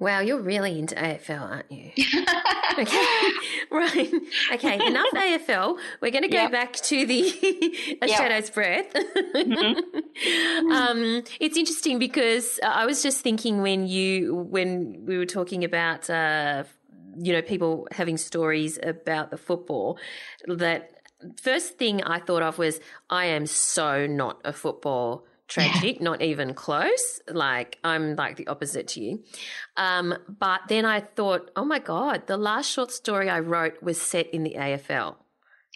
[0.00, 1.90] Wow, you're really into AFL, aren't you?
[2.78, 3.28] okay,
[3.72, 4.12] right.
[4.52, 5.76] Okay, enough AFL.
[6.00, 6.52] We're going to go yep.
[6.52, 8.16] back to the A yep.
[8.16, 8.92] Shadow's Breath.
[8.94, 10.70] mm-hmm.
[10.70, 16.08] um, it's interesting because I was just thinking when you when we were talking about
[16.08, 16.62] uh,
[17.18, 19.98] you know people having stories about the football
[20.46, 20.92] that
[21.42, 22.78] first thing I thought of was
[23.10, 27.20] I am so not a football tragic, not even close.
[27.28, 29.24] Like I'm like the opposite to you.
[29.76, 34.00] Um, but then I thought, oh my God, the last short story I wrote was
[34.00, 35.16] set in the AFL.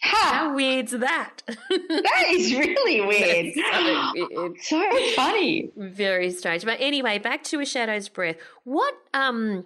[0.01, 1.43] How weird's that?
[1.47, 3.53] that is really weird.
[3.53, 4.57] so, weird.
[4.61, 5.71] so funny.
[5.77, 6.65] Very strange.
[6.65, 8.35] But anyway, back to A Shadow's Breath.
[8.63, 9.65] What um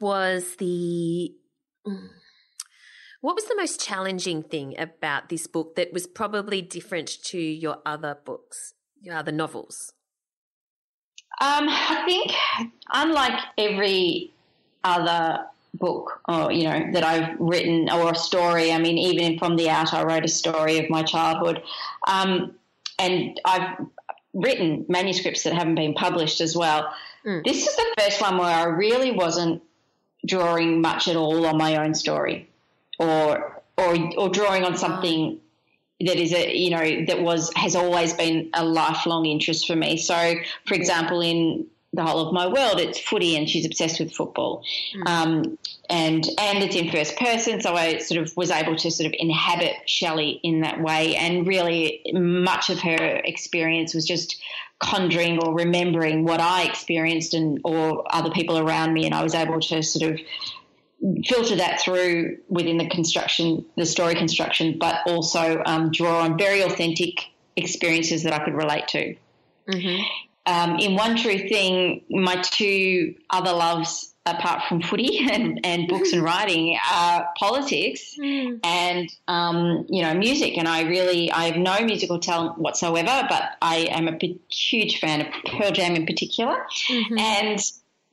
[0.00, 1.32] was the
[3.22, 7.78] what was the most challenging thing about this book that was probably different to your
[7.86, 8.74] other books?
[9.04, 9.92] Yeah, the novels?
[11.40, 12.32] Um, I think,
[12.92, 14.32] unlike every
[14.82, 18.72] other book or you know that I've written or a story.
[18.72, 21.62] I mean, even from the out, I wrote a story of my childhood,
[22.06, 22.54] um,
[22.98, 23.84] and I've
[24.32, 26.92] written manuscripts that haven't been published as well.
[27.24, 27.44] Mm.
[27.44, 29.62] This is the first one where I really wasn't
[30.26, 32.48] drawing much at all on my own story,
[32.98, 35.40] or or or drawing on something
[36.00, 39.96] that is a you know that was has always been a lifelong interest for me.
[39.96, 40.34] So,
[40.66, 44.64] for example, in the whole of my world, it's footy, and she's obsessed with football,
[44.94, 45.08] mm.
[45.08, 47.60] um, and and it's in first person.
[47.60, 51.46] So I sort of was able to sort of inhabit Shelley in that way, and
[51.46, 54.40] really much of her experience was just
[54.80, 59.34] conjuring or remembering what I experienced and or other people around me, and I was
[59.34, 60.20] able to sort of
[61.26, 66.62] filter that through within the construction, the story construction, but also um, draw on very
[66.62, 67.20] authentic
[67.56, 69.14] experiences that I could relate to.
[69.68, 70.02] Mm-hmm.
[70.46, 76.12] Um, in One True Thing, my two other loves, apart from footy and, and books
[76.12, 78.60] and writing, are politics mm.
[78.62, 80.58] and um, you know music.
[80.58, 84.18] And I really, I have no musical talent whatsoever, but I am a
[84.50, 87.18] huge fan of Pearl Jam in particular, mm-hmm.
[87.18, 87.60] and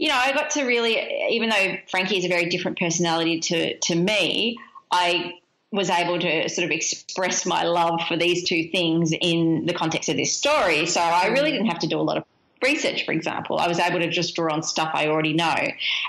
[0.02, 0.98] you know, I got to really,
[1.30, 4.58] even though Frankie is a very different personality to, to me,
[4.90, 5.36] I
[5.72, 10.10] was able to sort of express my love for these two things in the context
[10.10, 10.88] of this story.
[10.88, 12.24] So I really didn't have to do a lot of
[12.64, 13.60] research, for example.
[13.60, 15.56] I was able to just draw on stuff I already know.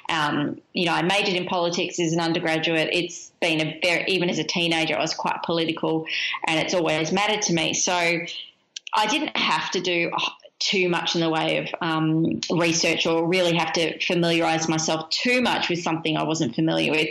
[0.09, 2.89] Um, you know, I majored in politics as an undergraduate.
[2.95, 6.07] It's been a very, even as a teenager, I was quite political
[6.47, 7.75] and it's always mattered to me.
[7.75, 10.11] So I didn't have to do
[10.63, 15.43] too much in the way of um, research or really have to familiarise myself too
[15.43, 17.09] much with something I wasn't familiar with,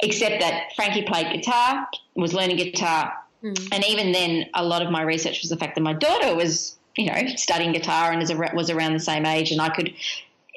[0.00, 3.12] except that Frankie played guitar, was learning guitar.
[3.42, 3.68] Mm.
[3.72, 6.76] And even then, a lot of my research was the fact that my daughter was,
[6.96, 8.20] you know, studying guitar and
[8.54, 9.92] was around the same age, and I could,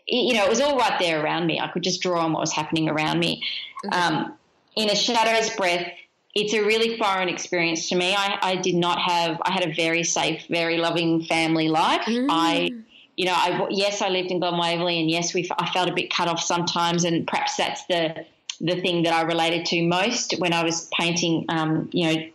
[0.07, 1.59] you know, it was all right there around me.
[1.59, 3.43] I could just draw on what was happening around me.
[3.85, 3.97] Okay.
[3.97, 4.33] Um,
[4.75, 5.91] in a shadow's breath,
[6.35, 8.13] it's a really foreign experience to me.
[8.13, 12.01] I, I did not have, I had a very safe, very loving family life.
[12.01, 12.27] Mm.
[12.29, 12.71] I,
[13.15, 15.93] you know, I, yes, I lived in Glen Waverley and yes, we, I felt a
[15.93, 17.05] bit cut off sometimes.
[17.05, 18.25] And perhaps that's the,
[18.59, 22.29] the thing that I related to most when I was painting, um, you know,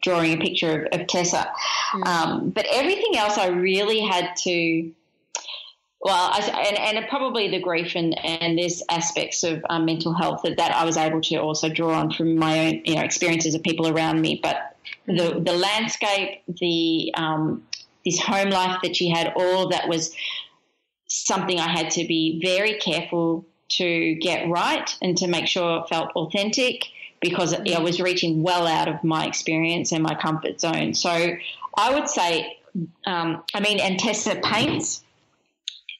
[0.00, 1.46] drawing a picture of, of Tessa.
[1.92, 2.06] Mm.
[2.06, 4.90] Um, but everything else I really had to,
[6.04, 10.42] well, I, and, and probably the grief and, and there's aspects of um, mental health
[10.44, 13.54] that, that I was able to also draw on from my own you know experiences
[13.54, 14.38] of people around me.
[14.42, 14.76] But
[15.06, 17.66] the the landscape, the um,
[18.04, 20.14] this home life that she had, all that was
[21.06, 25.88] something I had to be very careful to get right and to make sure it
[25.88, 26.84] felt authentic
[27.20, 30.92] because I was reaching well out of my experience and my comfort zone.
[30.92, 31.08] So
[31.78, 32.58] I would say,
[33.06, 35.03] um, I mean, and Tessa paints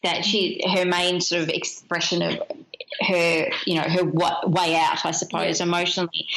[0.04, 2.40] that she her main sort of expression of
[3.00, 5.66] her you know her way out I suppose yeah.
[5.66, 6.28] emotionally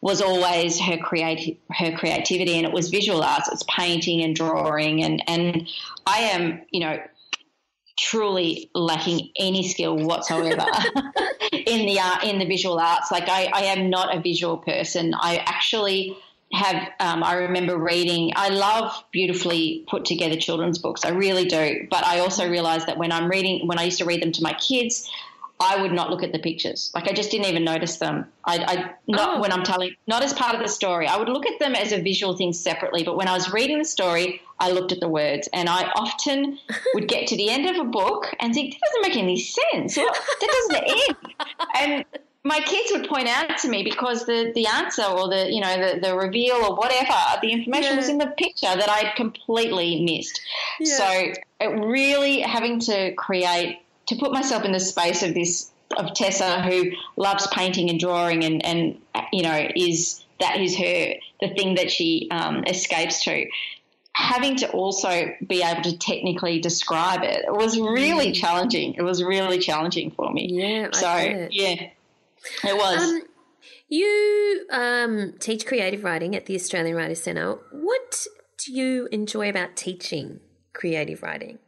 [0.00, 5.02] was always her creative her creativity and it was visual arts it's painting and drawing
[5.04, 5.68] and and
[6.06, 6.98] I am you know
[7.98, 10.66] truly lacking any skill whatsoever
[11.52, 15.14] in the art in the visual arts like I, I am not a visual person
[15.14, 16.16] I actually
[16.52, 18.32] have um, I remember reading.
[18.36, 21.04] I love beautifully put together children's books.
[21.04, 21.86] I really do.
[21.90, 24.42] But I also realized that when I'm reading, when I used to read them to
[24.42, 25.10] my kids,
[25.58, 26.92] I would not look at the pictures.
[26.94, 28.26] Like I just didn't even notice them.
[28.44, 29.40] I, I not oh.
[29.40, 31.06] when I'm telling, not as part of the story.
[31.06, 33.02] I would look at them as a visual thing separately.
[33.02, 36.58] But when I was reading the story, I looked at the words, and I often
[36.94, 39.94] would get to the end of a book and think that doesn't make any sense.
[39.94, 41.16] That doesn't end.
[41.78, 42.04] And
[42.46, 45.76] my kids would point out to me because the, the answer or the you know
[45.76, 47.96] the, the reveal or whatever the information yeah.
[47.96, 50.40] was in the picture that I'd completely missed.
[50.78, 50.96] Yeah.
[50.96, 56.14] So it really having to create to put myself in the space of this of
[56.14, 58.98] Tessa who loves painting and drawing and and
[59.32, 63.46] you know is that is her the thing that she um, escapes to.
[64.12, 68.34] Having to also be able to technically describe it, it was really mm.
[68.34, 68.94] challenging.
[68.94, 70.48] It was really challenging for me.
[70.50, 70.88] Yeah.
[70.92, 71.90] So yeah.
[72.64, 73.02] It was.
[73.02, 73.22] Um,
[73.88, 77.58] you um, teach creative writing at the Australian Writers Centre.
[77.70, 78.26] What
[78.58, 80.40] do you enjoy about teaching
[80.72, 81.58] creative writing?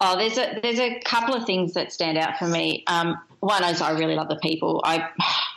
[0.00, 2.84] Oh, there's a there's a couple of things that stand out for me.
[2.86, 4.82] Um, one is I really love the people.
[4.84, 5.08] I,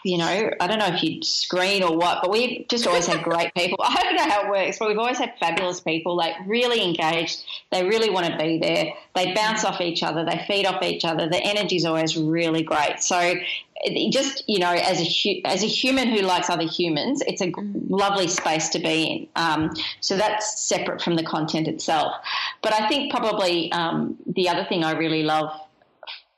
[0.05, 3.23] you know, I don't know if you screen or what, but we've just always had
[3.23, 3.77] great people.
[3.83, 7.43] I don't know how it works, but we've always had fabulous people, like really engaged.
[7.71, 8.93] They really want to be there.
[9.15, 10.25] They bounce off each other.
[10.25, 11.27] They feed off each other.
[11.27, 13.01] The energy is always really great.
[13.01, 13.33] So
[14.11, 17.51] just you know as a as a human who likes other humans it's a
[17.87, 19.71] lovely space to be in um,
[20.01, 22.13] so that's separate from the content itself
[22.61, 25.51] but i think probably um, the other thing i really love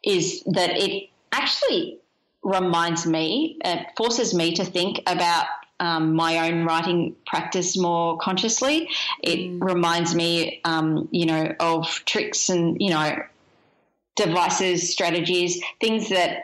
[0.04, 2.00] is that it actually
[2.44, 5.46] reminds me, it forces me to think about
[5.80, 8.90] um, my own writing practice more consciously.
[9.24, 9.64] It mm.
[9.64, 13.16] reminds me, um, you know, of tricks and, you know,
[14.16, 16.44] devices, strategies, things that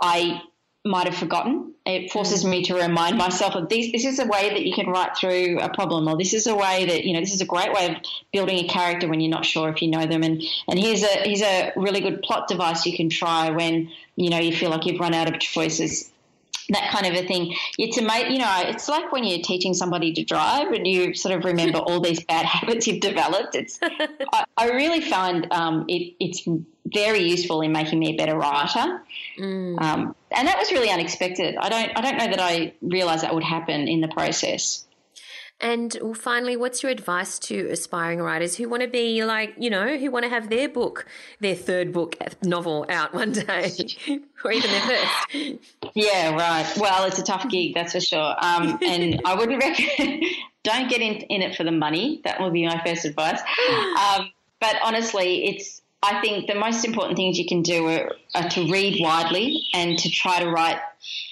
[0.00, 0.42] I
[0.84, 1.74] might have forgotten.
[1.84, 3.90] It forces me to remind myself of this.
[3.92, 6.54] This is a way that you can write through a problem, or this is a
[6.54, 7.20] way that you know.
[7.20, 7.96] This is a great way of
[8.32, 10.22] building a character when you're not sure if you know them.
[10.22, 14.30] And and here's a here's a really good plot device you can try when you
[14.30, 16.10] know you feel like you've run out of choices
[16.70, 17.54] that kind of a thing.
[17.78, 21.34] It's amazing, you know, it's like when you're teaching somebody to drive and you sort
[21.34, 23.54] of remember all these bad habits you've developed.
[23.54, 23.78] It's,
[24.32, 26.46] I, I, really find um, it, it's
[26.86, 29.02] very useful in making me a better writer.
[29.38, 29.80] Mm.
[29.80, 31.56] Um, and that was really unexpected.
[31.56, 34.84] I don't, I don't know that I realised that would happen in the process.
[35.60, 39.98] And finally, what's your advice to aspiring writers who want to be like, you know,
[39.98, 41.06] who want to have their book,
[41.40, 43.70] their third book novel out one day,
[44.44, 45.58] or even their first?
[45.94, 46.66] Yeah, right.
[46.78, 48.34] Well, it's a tough gig, that's for sure.
[48.38, 50.24] Um, and I wouldn't recommend,
[50.62, 52.22] don't get in, in it for the money.
[52.24, 53.40] That would be my first advice.
[53.98, 54.30] Um,
[54.60, 58.70] but honestly, it's I think the most important things you can do are, are, to
[58.70, 60.80] read widely and to try to write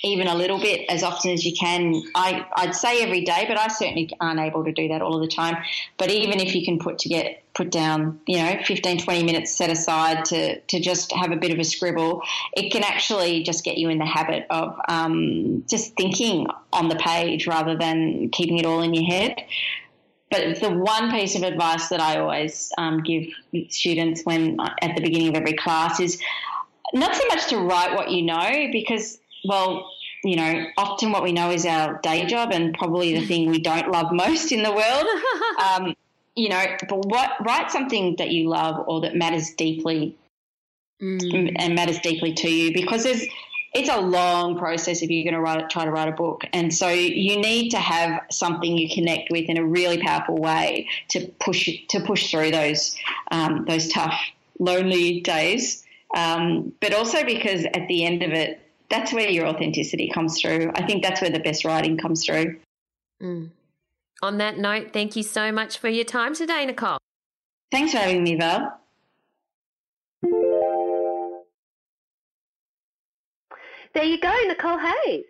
[0.03, 2.03] even a little bit as often as you can.
[2.15, 5.21] I, I'd say every day, but I certainly aren't able to do that all of
[5.21, 5.57] the time.
[5.97, 9.53] But even if you can put to get put down, you know, 15, 20 minutes
[9.53, 12.23] set aside to, to just have a bit of a scribble,
[12.57, 16.97] it can actually just get you in the habit of um, just thinking on the
[16.97, 19.43] page rather than keeping it all in your head.
[20.31, 23.25] But the one piece of advice that I always um, give
[23.71, 26.21] students when at the beginning of every class is
[26.93, 29.91] not so much to write what you know, because, well,
[30.25, 33.61] you know, often what we know is our day job and probably the thing we
[33.61, 35.07] don't love most in the world.
[35.59, 35.97] Um,
[36.37, 40.17] you know, but what write something that you love or that matters deeply
[41.03, 41.53] mm.
[41.57, 43.27] and matters deeply to you because there's
[43.75, 46.45] it's a long process if you're going to write, try to write a book.
[46.53, 50.89] And so you need to have something you connect with in a really powerful way
[51.09, 52.97] to push to push through those
[53.31, 54.19] um, those tough,
[54.59, 55.85] lonely days.
[56.17, 58.61] Um, but also because at the end of it,
[58.91, 60.71] that's where your authenticity comes through.
[60.75, 62.59] I think that's where the best writing comes through.
[63.23, 63.51] Mm.
[64.23, 66.99] On that note, thank you so much for your time today, Nicole.
[67.71, 68.81] Thanks for having me, Val.
[73.95, 75.25] There you go, Nicole Hayes.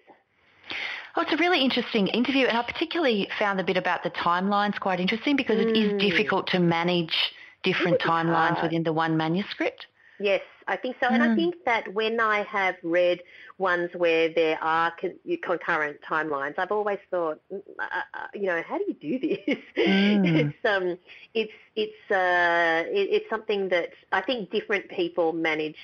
[1.16, 4.78] Oh, it's a really interesting interview, and I particularly found the bit about the timelines
[4.78, 5.70] quite interesting because mm.
[5.70, 6.00] it is mm.
[6.00, 7.32] difficult to manage
[7.62, 8.64] different timelines hard.
[8.64, 9.86] within the one manuscript.
[10.20, 11.06] Yes, I think so.
[11.06, 11.14] Mm.
[11.14, 11.36] And I mm.
[11.36, 13.20] think that when I have read
[13.56, 18.46] ones where there are con- concurrent timelines, I've always thought, mm, uh, uh, uh, you
[18.46, 19.58] know, how do you do this?
[19.76, 20.26] Mm.
[20.26, 20.98] it's um,
[21.34, 25.76] it's it's uh, it, it's something that I think different people manage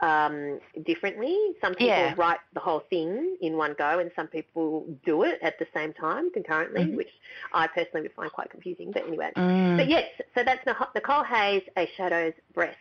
[0.00, 1.36] um, differently.
[1.60, 2.14] Some people yeah.
[2.16, 5.92] write the whole thing in one go, and some people do it at the same
[5.92, 6.96] time concurrently, mm-hmm.
[6.96, 7.10] which
[7.52, 8.90] I personally would find quite confusing.
[8.90, 9.76] But anyway, mm.
[9.76, 10.64] but yes, so that's
[10.94, 12.76] Nicole Hayes, A Shadow's Breath.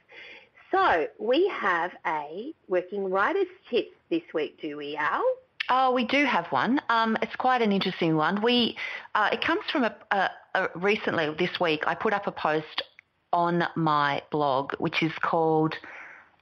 [0.71, 5.23] So we have a working writer's tip this week, do we, Al?
[5.69, 6.79] Oh, we do have one.
[6.89, 8.41] Um, it's quite an interesting one.
[8.41, 8.75] We
[9.15, 11.83] uh, it comes from a, a, a recently this week.
[11.85, 12.83] I put up a post
[13.31, 15.75] on my blog, which is called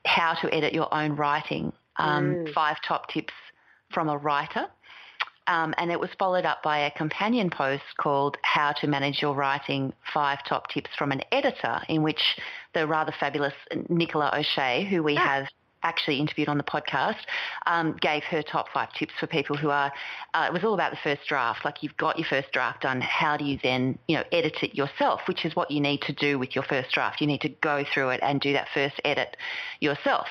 [0.06, 2.54] "How to Edit Your Own Writing: um, mm.
[2.54, 3.34] Five Top Tips
[3.92, 4.68] from a Writer."
[5.48, 9.34] Um, and it was followed up by a companion post called How to Manage Your
[9.34, 12.38] Writing Five Top Tips from an Editor, in which
[12.74, 13.54] the rather fabulous
[13.90, 15.22] Nicola O'Shea, who we ah.
[15.22, 15.48] have
[15.84, 17.20] actually interviewed on the podcast,
[17.66, 19.92] um, gave her top five tips for people who are.
[20.34, 21.64] Uh, it was all about the first draft.
[21.64, 24.76] Like you've got your first draft done, how do you then, you know, edit it
[24.76, 25.22] yourself?
[25.28, 27.22] Which is what you need to do with your first draft.
[27.22, 29.38] You need to go through it and do that first edit
[29.80, 30.28] yourself.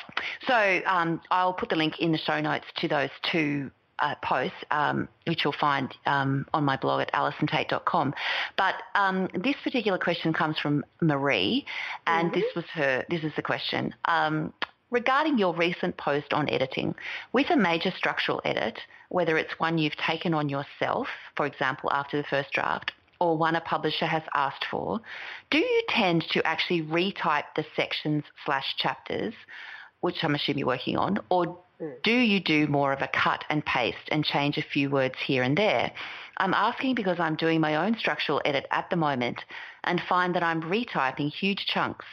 [0.46, 4.56] So um, I'll put the link in the show notes to those two uh, posts,
[4.70, 8.14] um, which you'll find um, on my blog at allisontait.com.
[8.56, 11.64] But um, this particular question comes from Marie,
[12.06, 12.40] and mm-hmm.
[12.40, 13.04] this was her.
[13.08, 13.94] This is the question.
[14.06, 14.52] Um,
[14.90, 16.94] regarding your recent post on editing,
[17.32, 18.78] with a major structural edit,
[19.08, 23.56] whether it's one you've taken on yourself, for example, after the first draft, or one
[23.56, 25.00] a publisher has asked for,
[25.50, 29.32] do you tend to actually retype the sections slash chapters,
[30.00, 32.02] which I'm assuming you're working on, or Mm.
[32.02, 35.42] Do you do more of a cut and paste and change a few words here
[35.42, 35.92] and there?
[36.38, 39.44] I'm asking because I'm doing my own structural edit at the moment
[39.84, 42.06] and find that I'm retyping huge chunks,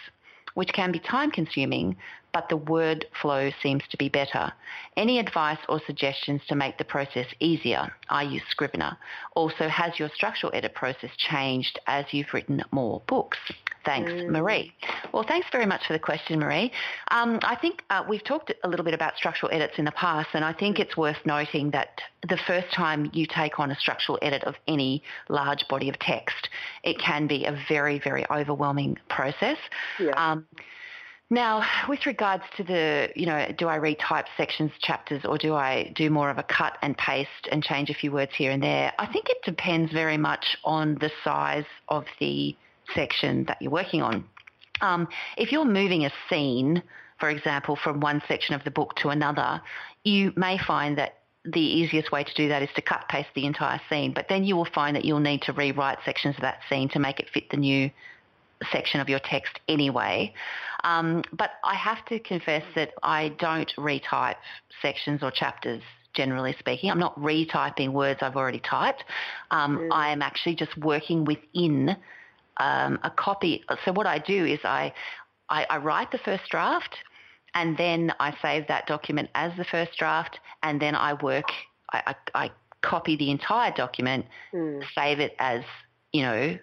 [0.54, 1.96] which can be time consuming,
[2.34, 4.52] but the word flow seems to be better.
[4.98, 7.94] Any advice or suggestions to make the process easier?
[8.10, 8.98] I use Scrivener.
[9.36, 13.38] Also, has your structural edit process changed as you've written more books?
[13.86, 14.30] Thanks, mm.
[14.30, 14.74] Marie.
[15.12, 16.72] Well, thanks very much for the question, Marie.
[17.12, 20.30] Um, I think uh, we've talked a little bit about structural edits in the past,
[20.34, 24.18] and I think it's worth noting that the first time you take on a structural
[24.22, 26.50] edit of any large body of text,
[26.84, 29.58] it can be a very, very overwhelming process.
[30.00, 30.12] Yeah.
[30.16, 30.46] Um,
[31.34, 35.92] now, with regards to the, you know, do I retype sections, chapters, or do I
[35.96, 38.94] do more of a cut and paste and change a few words here and there?
[39.00, 42.56] I think it depends very much on the size of the
[42.94, 44.24] section that you're working on.
[44.82, 45.08] Um,
[45.38, 46.84] if you're moving a scene,
[47.20, 49.62] for example, from one section of the book to another,
[50.04, 53.46] you may find that the easiest way to do that is to cut paste the
[53.46, 56.60] entire scene, but then you will find that you'll need to rewrite sections of that
[56.70, 57.90] scene to make it fit the new
[58.72, 60.34] section of your text anyway.
[60.84, 64.36] Um, but I have to confess that I don't retype
[64.82, 65.82] sections or chapters
[66.14, 66.92] generally speaking.
[66.92, 69.04] I'm not retyping words I've already typed.
[69.52, 69.90] Um, mm.
[69.92, 71.96] I am actually just working within
[72.58, 73.64] um, a copy.
[73.86, 74.94] So what I do is I,
[75.50, 76.96] I, I write the first draft
[77.56, 81.46] and then I save that document as the first draft and then I work,
[81.92, 82.52] I, I, I
[82.82, 84.84] copy the entire document, mm.
[84.96, 85.64] save it as,
[86.12, 86.58] you know,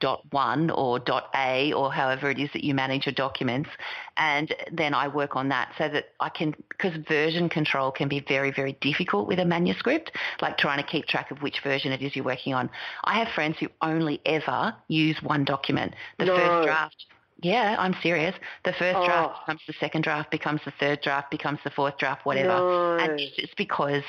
[0.00, 3.70] dot one or dot A or however it is that you manage your documents,
[4.16, 8.20] and then I work on that so that I can because version control can be
[8.20, 12.02] very very difficult with a manuscript, like trying to keep track of which version it
[12.02, 12.70] is you're working on.
[13.04, 15.94] I have friends who only ever use one document.
[16.18, 16.36] The No.
[16.36, 17.06] first draft
[17.40, 18.34] yeah, I'm serious.
[18.64, 19.06] The first Oh.
[19.06, 22.48] draft becomes the second draft, becomes the third draft, becomes the fourth draft, whatever.
[22.48, 22.96] No.
[22.98, 24.02] And it's just because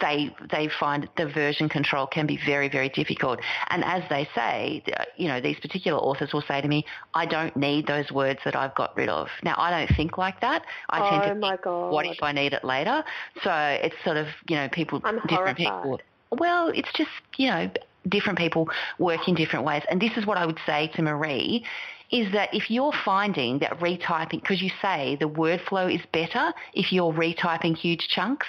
[0.00, 3.40] they they find the version control can be very very difficult.
[3.70, 6.84] And as they say, uh, you know, these particular authors will say to me,
[7.14, 10.40] "I don't need those words that I've got rid of." Now, I don't think like
[10.40, 10.62] that.
[10.90, 11.92] I tend Oh to my think, God.
[11.92, 13.04] "What if I need it later?"
[13.42, 15.82] So it's sort of you know people I'm different horrified.
[15.82, 16.00] people.
[16.32, 17.70] Well, it's just you know
[18.08, 21.64] different people work in different ways, and this is what I would say to Marie
[22.12, 26.52] is that if you're finding that retyping, because you say the word flow is better
[26.72, 28.46] if you're retyping huge chunks,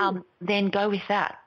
[0.00, 1.38] um, then go with that.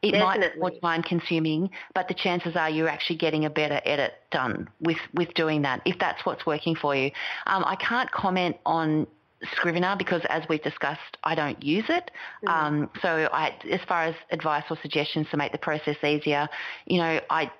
[0.00, 3.80] It might be more time consuming, but the chances are you're actually getting a better
[3.84, 7.10] edit done with, with doing that, if that's what's working for you.
[7.46, 9.08] Um, I can't comment on
[9.52, 12.10] Scrivener because, as we've discussed, I don't use it.
[12.46, 16.48] Um, so, I, as far as advice or suggestions to make the process easier,
[16.86, 17.50] you know, I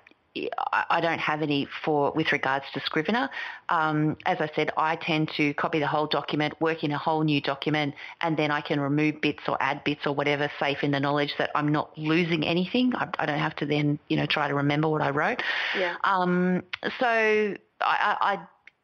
[0.71, 3.29] I I don't have any for with regards to Scrivener.
[3.69, 7.23] Um, as I said, I tend to copy the whole document, work in a whole
[7.23, 10.91] new document, and then I can remove bits or add bits or whatever, safe in
[10.91, 12.93] the knowledge that I'm not losing anything.
[12.95, 15.41] I, I don't have to then, you know, try to remember what I wrote.
[15.77, 15.95] Yeah.
[16.03, 16.63] Um,
[16.99, 18.39] so I, I, I,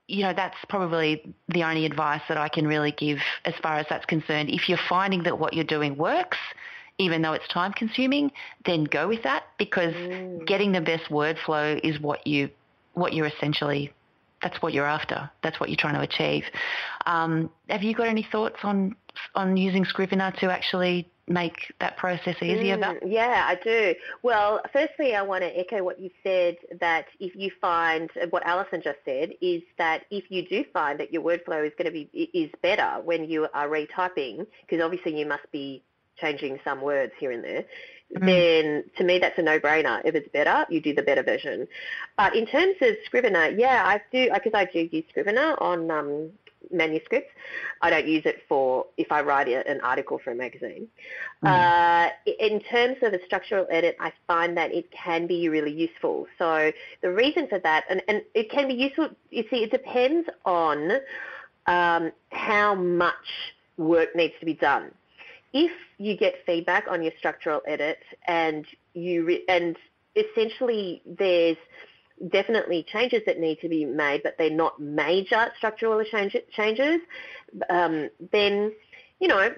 [0.08, 3.86] you know, that's probably the only advice that I can really give as far as
[3.90, 4.50] that's concerned.
[4.50, 6.38] If you're finding that what you're doing works,
[6.98, 8.32] even though it's time consuming,
[8.66, 9.96] then go with that because
[10.46, 12.50] getting the best word flow is what you,
[12.94, 13.92] what you're essentially,
[14.42, 15.30] that's what you're after.
[15.42, 16.44] That's what you're trying to achieve.
[17.06, 18.96] Um, have you got any thoughts on
[19.34, 22.78] on using Scrivener to actually make that process easier?
[22.78, 23.96] Mm, yeah, I do.
[24.22, 28.82] Well, firstly, I want to echo what you said that if you find what Allison
[28.84, 31.92] just said is that if you do find that your word flow is going to
[31.92, 35.84] be is better when you are retyping, because obviously you must be
[36.18, 37.66] changing some words here and there,
[38.12, 40.02] then to me that's a no-brainer.
[40.06, 41.68] If it's better, you do the better version.
[42.18, 46.30] But in terms of Scrivener, yeah, I do because I do use Scrivener on um,
[46.72, 47.32] manuscripts.
[47.82, 50.88] I don't use it for if I write a, an article for a magazine.
[51.44, 52.10] Uh,
[52.40, 56.28] in terms of a structural edit, I find that it can be really useful.
[56.38, 60.28] So the reason for that, and, and it can be useful, you see, it depends
[60.46, 60.92] on
[61.68, 63.14] um, how much
[63.78, 64.92] work needs to be done.
[65.54, 69.78] If you get feedback on your structural edit and you re- and
[70.16, 71.58] essentially there's
[72.30, 77.02] definitely changes that need to be made, but they're not major structural change- changes,
[77.70, 78.74] um, then
[79.20, 79.50] you know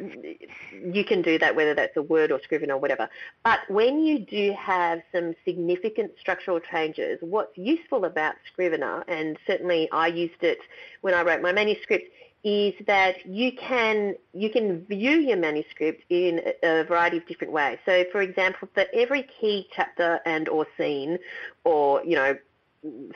[0.94, 3.10] you can do that whether that's a word or Scrivener or whatever.
[3.44, 9.90] But when you do have some significant structural changes, what's useful about Scrivener, and certainly
[9.92, 10.60] I used it
[11.02, 12.12] when I wrote my manuscript,
[12.44, 17.78] is that you can you can view your manuscript in a variety of different ways.
[17.86, 21.18] So, for example, for every key chapter and or scene,
[21.64, 22.38] or you know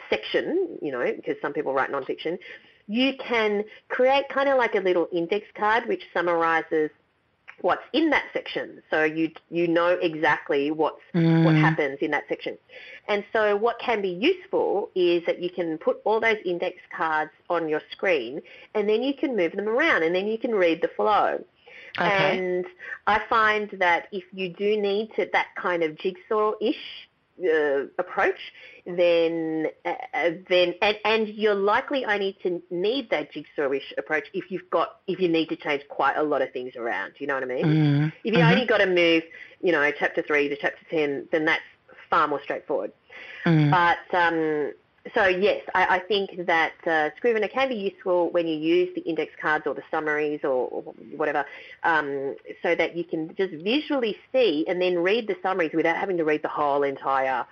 [0.10, 2.38] section, you know, because some people write nonfiction,
[2.88, 6.90] you can create kind of like a little index card which summarizes
[7.62, 8.82] what's in that section.
[8.90, 11.60] So you you know exactly what's what mm.
[11.60, 12.58] happens in that section.
[13.08, 17.32] And so what can be useful is that you can put all those index cards
[17.50, 18.42] on your screen
[18.74, 21.44] and then you can move them around and then you can read the flow.
[22.00, 22.38] Okay.
[22.38, 22.66] And
[23.08, 26.76] I find that if you do need to that kind of jigsaw-ish
[27.44, 28.40] uh, approach,
[28.86, 34.50] then uh, uh, then and, and you're likely only to need that jigsaw-ish approach if
[34.52, 37.14] you've got if you need to change quite a lot of things around.
[37.18, 37.66] You know what I mean?
[37.66, 38.14] Mm.
[38.24, 39.24] If you only got to move,
[39.62, 41.62] you know, chapter three to chapter ten, then that's
[42.12, 42.92] far more straightforward.
[43.46, 43.72] Mm.
[43.72, 44.74] But um,
[45.16, 49.02] so yes, I, I think that uh, Scrivener can be useful when you use the
[49.02, 50.82] index cards or the summaries or, or
[51.16, 51.44] whatever,
[51.82, 56.18] um, so that you can just visually see and then read the summaries without having
[56.18, 57.46] to read the whole entire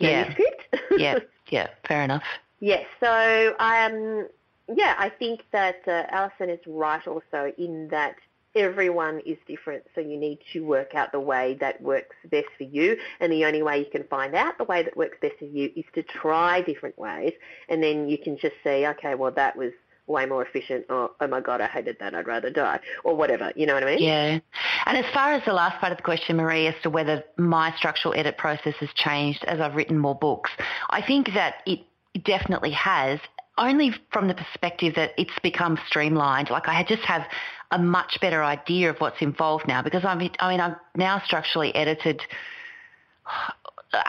[0.00, 0.22] Yeah.
[0.22, 0.62] manuscript.
[0.98, 1.18] yeah,
[1.50, 2.24] yeah, fair enough.
[2.60, 2.84] Yes.
[2.98, 4.26] So, um,
[4.74, 8.16] yeah, I think that uh, Allison is right also in that
[8.58, 12.64] everyone is different, so you need to work out the way that works best for
[12.64, 15.46] you, and the only way you can find out the way that works best for
[15.46, 17.32] you is to try different ways,
[17.68, 19.72] and then you can just see, okay, well, that was
[20.06, 23.52] way more efficient, or oh my god, I hated that, I'd rather die, or whatever.
[23.54, 24.02] You know what I mean?
[24.02, 24.38] Yeah.
[24.86, 27.74] And as far as the last part of the question, Marie, as to whether my
[27.76, 30.50] structural edit process has changed as I've written more books,
[30.90, 31.80] I think that it
[32.24, 33.20] definitely has,
[33.58, 36.50] only from the perspective that it's become streamlined.
[36.50, 37.26] Like I just have
[37.70, 41.74] a much better idea of what's involved now because I'm, I mean, I've now structurally
[41.74, 42.22] edited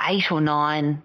[0.08, 1.02] eight or nine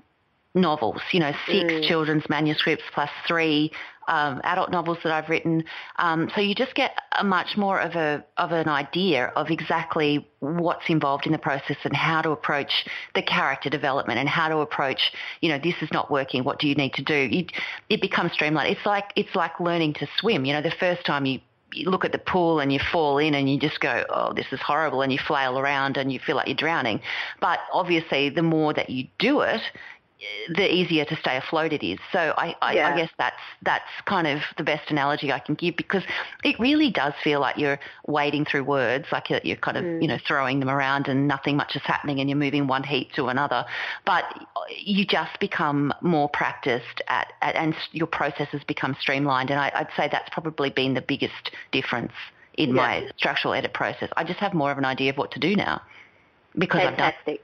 [0.55, 1.89] novels, you know, six Mm.
[1.89, 3.73] children's manuscripts plus three
[4.09, 5.65] um, adult novels that I've written.
[5.97, 10.27] Um, so you just get a much more of a of an idea of exactly
[10.41, 14.59] what's involved in the process and how to approach the character development and how to
[14.59, 16.45] approach, you know, this is not working.
[16.45, 17.29] What do you need to do?
[17.31, 17.53] It,
[17.89, 18.71] it becomes streamlined.
[18.71, 20.45] It's like it's like learning to swim.
[20.45, 21.41] You know, the first time you
[21.73, 24.47] you look at the pool and you fall in and you just go, oh, this
[24.53, 27.01] is horrible, and you flail around and you feel like you're drowning.
[27.41, 29.61] But obviously, the more that you do it,
[30.55, 31.99] the easier to stay afloat it is.
[32.13, 32.93] So I, I, Yeah.
[32.93, 36.03] I guess that's that's kind of the best analogy I can give because
[36.43, 40.09] it really does feel like you're wading through words, like you're, you're kind of you
[40.09, 40.27] know mm.
[40.27, 43.65] throwing them around and nothing much is happening and you're moving one heat to another.
[44.05, 44.25] But
[44.71, 49.51] you just become more practiced at, at and your processes become streamlined.
[49.51, 52.13] And I, I'd say that's probably been the biggest difference
[52.57, 52.75] in Yeah.
[52.75, 54.11] my structural edit process.
[54.17, 55.83] I just have more of an idea of what to do now
[56.57, 57.39] because I've done.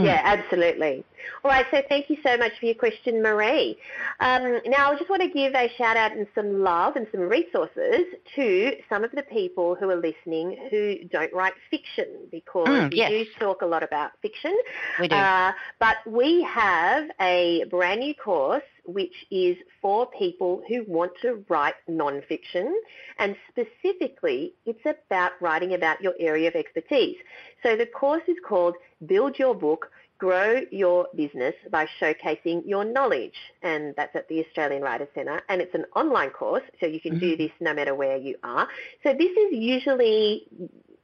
[0.00, 0.06] Mm.
[0.06, 1.04] Yeah, absolutely.
[1.44, 3.76] All right, so thank you so much for your question, Marie.
[4.20, 7.22] Um, now, I just want to give a shout out and some love and some
[7.22, 8.04] resources
[8.36, 12.96] to some of the people who are listening who don't write fiction because Mm, we
[12.98, 13.10] yes.
[13.10, 14.56] do talk a lot about fiction.
[14.98, 15.16] We do.
[15.16, 18.62] Uh, but we have a brand new course
[18.92, 22.74] which is for people who want to write non-fiction
[23.18, 27.16] and specifically it's about writing about your area of expertise.
[27.62, 28.74] So the course is called
[29.06, 34.82] Build Your Book, Grow Your Business by Showcasing Your Knowledge and that's at the Australian
[34.82, 37.42] Writers Centre and it's an online course so you can do mm-hmm.
[37.42, 38.68] this no matter where you are.
[39.02, 40.46] So this is usually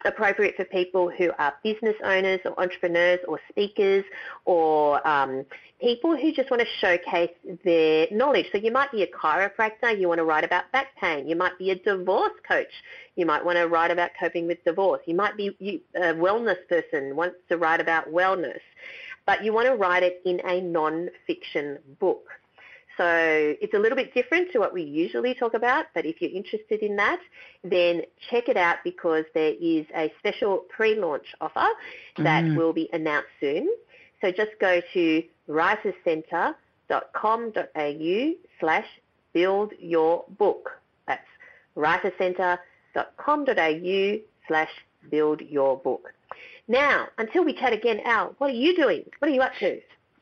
[0.05, 4.05] appropriate for people who are business owners or entrepreneurs or speakers
[4.45, 5.45] or um,
[5.81, 7.31] people who just want to showcase
[7.65, 8.47] their knowledge.
[8.53, 11.29] So you might be a chiropractor, you want to write about back pain.
[11.29, 12.73] You might be a divorce coach.
[13.17, 15.01] You might want to write about coping with divorce.
[15.07, 18.61] You might be you- a wellness person, wants to write about wellness.
[19.27, 22.31] But you want to write it in a non-fiction book.
[22.97, 26.31] So it's a little bit different to what we usually talk about, but if you're
[26.31, 27.21] interested in that,
[27.63, 31.67] then check it out because there is a special pre-launch offer
[32.19, 32.57] that Mm.
[32.57, 33.69] will be announced soon.
[34.23, 38.87] So just go to writerscentre.com.au slash
[39.33, 40.81] build your book.
[41.07, 41.29] That's
[41.77, 44.19] writerscentre.com.au
[44.49, 44.71] slash
[45.11, 46.13] build your book.
[46.69, 49.05] Now, until we chat again, Al, what are you doing?
[49.19, 49.81] What are you up to?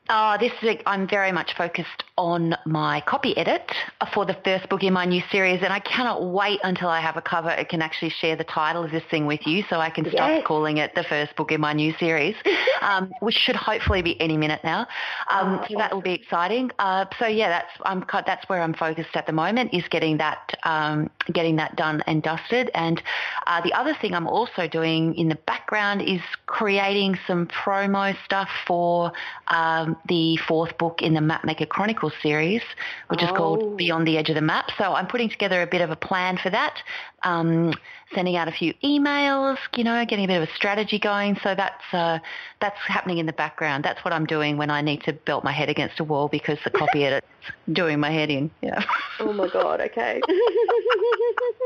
[0.09, 3.71] Oh, this week I'm very much focused on my copy edit
[4.13, 7.17] for the first book in my new series, and I cannot wait until I have
[7.17, 7.49] a cover.
[7.49, 10.29] It can actually share the title of this thing with you, so I can stop
[10.29, 10.43] Yes.
[10.45, 12.35] calling it the first book in my new series,
[12.81, 14.87] um, which should hopefully be any minute now.
[15.29, 16.71] Um, Oh, so that will be exciting.
[16.79, 20.57] Uh, so yeah, that's I'm that's where I'm focused at the moment is getting that
[20.63, 22.71] um, getting that done and dusted.
[22.73, 23.01] And
[23.47, 28.49] uh, the other thing I'm also doing in the background is creating some promo stuff
[28.65, 29.11] for
[29.47, 32.61] um, the fourth book in the Mapmaker Chronicles series,
[33.09, 33.35] which is Oh.
[33.35, 34.71] called Beyond the Edge of the Map.
[34.77, 36.81] So I'm putting together a bit of a plan for that,
[37.23, 37.73] um,
[38.13, 41.37] sending out a few emails, you know, getting a bit of a strategy going.
[41.43, 42.19] So that's uh,
[42.59, 43.83] that's happening in the background.
[43.83, 46.57] That's what I'm doing when I need to belt my head against a wall because
[46.63, 47.27] the copy edit's
[47.71, 48.51] doing my head in.
[48.61, 48.83] Yeah.
[49.19, 50.21] Oh my God, okay.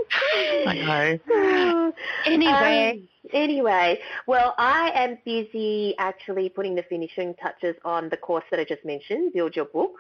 [0.65, 1.93] I know.
[2.25, 3.01] Anyway.
[3.01, 8.59] Um, anyway, well, I am busy actually putting the finishing touches on the course that
[8.59, 9.95] I just mentioned, Build Your Book,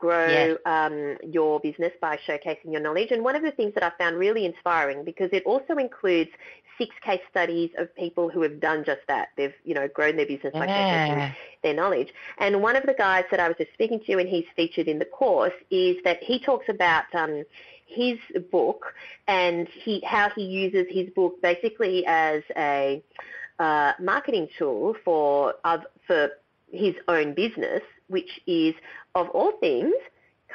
[0.00, 0.58] Grow Yes.
[0.64, 3.10] um, Your Business by Showcasing Your Knowledge.
[3.10, 6.30] And one of the things that I found really inspiring, because it also includes
[6.78, 9.28] six case studies of people who have done just that.
[9.36, 12.08] They've, you know, grown their business by showcasing their knowledge.
[12.38, 14.98] And one of the guys that I was just speaking to and he's featured in
[14.98, 17.44] the course is that he talks about um,
[17.86, 18.18] his
[18.50, 18.94] book
[19.28, 23.02] and he how he uses his book basically as a
[23.58, 26.30] uh, marketing tool for oth- for
[26.72, 28.74] his own business, which is
[29.14, 29.94] of all things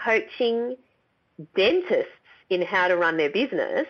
[0.06, 0.76] coaching
[1.56, 2.12] dentists
[2.50, 3.88] in how to run their business.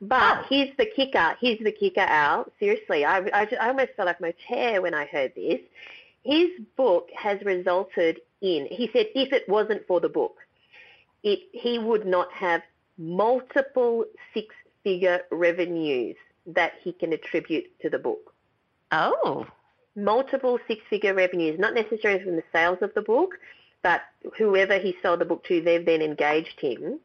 [0.00, 0.46] But Oh.
[0.48, 1.36] here's the kicker.
[1.40, 2.46] Here's the kicker, Al.
[2.58, 5.60] Seriously, I, I, I almost fell off my chair when I heard this.
[6.24, 10.36] His book has resulted in, he said, if it wasn't for the book,
[11.22, 12.62] it, he would not have
[12.98, 14.04] multiple
[14.34, 16.16] six-figure revenues
[16.46, 18.34] that he can attribute to the book.
[18.92, 19.46] Oh.
[19.96, 23.38] Multiple six-figure revenues, not necessarily from the sales of the book,
[23.82, 24.02] but
[24.36, 26.98] whoever he sold the book to, they've then engaged him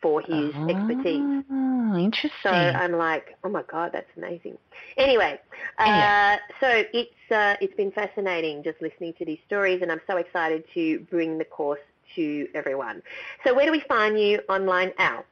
[0.00, 1.44] for his expertise.
[1.50, 2.30] Oh, interesting.
[2.42, 4.58] So I'm like, oh my god, that's amazing.
[4.96, 5.38] Anyway,
[5.78, 10.16] uh, so it's uh, it's been fascinating just listening to these stories, and I'm so
[10.16, 11.80] excited to bring the course
[12.16, 13.02] to everyone.
[13.44, 15.24] So where do we find you online, Al?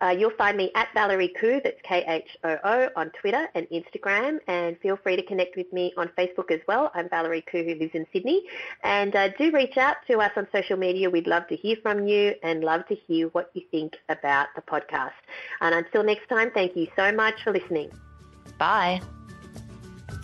[0.00, 4.96] Uh, you'll find me at Valerie Khoo, that's K-H-O-O, on Twitter and Instagram, and feel
[4.96, 6.90] free to connect with me on Facebook as well.
[6.94, 8.42] I'm Valerie Khoo, who lives in Sydney,
[8.82, 11.10] and uh, do reach out to us on social media.
[11.10, 14.62] We'd love to hear from you and love to hear what you think about the
[14.62, 15.12] podcast.
[15.60, 17.90] And until next time, thank you so much for listening.
[18.58, 19.00] Bye.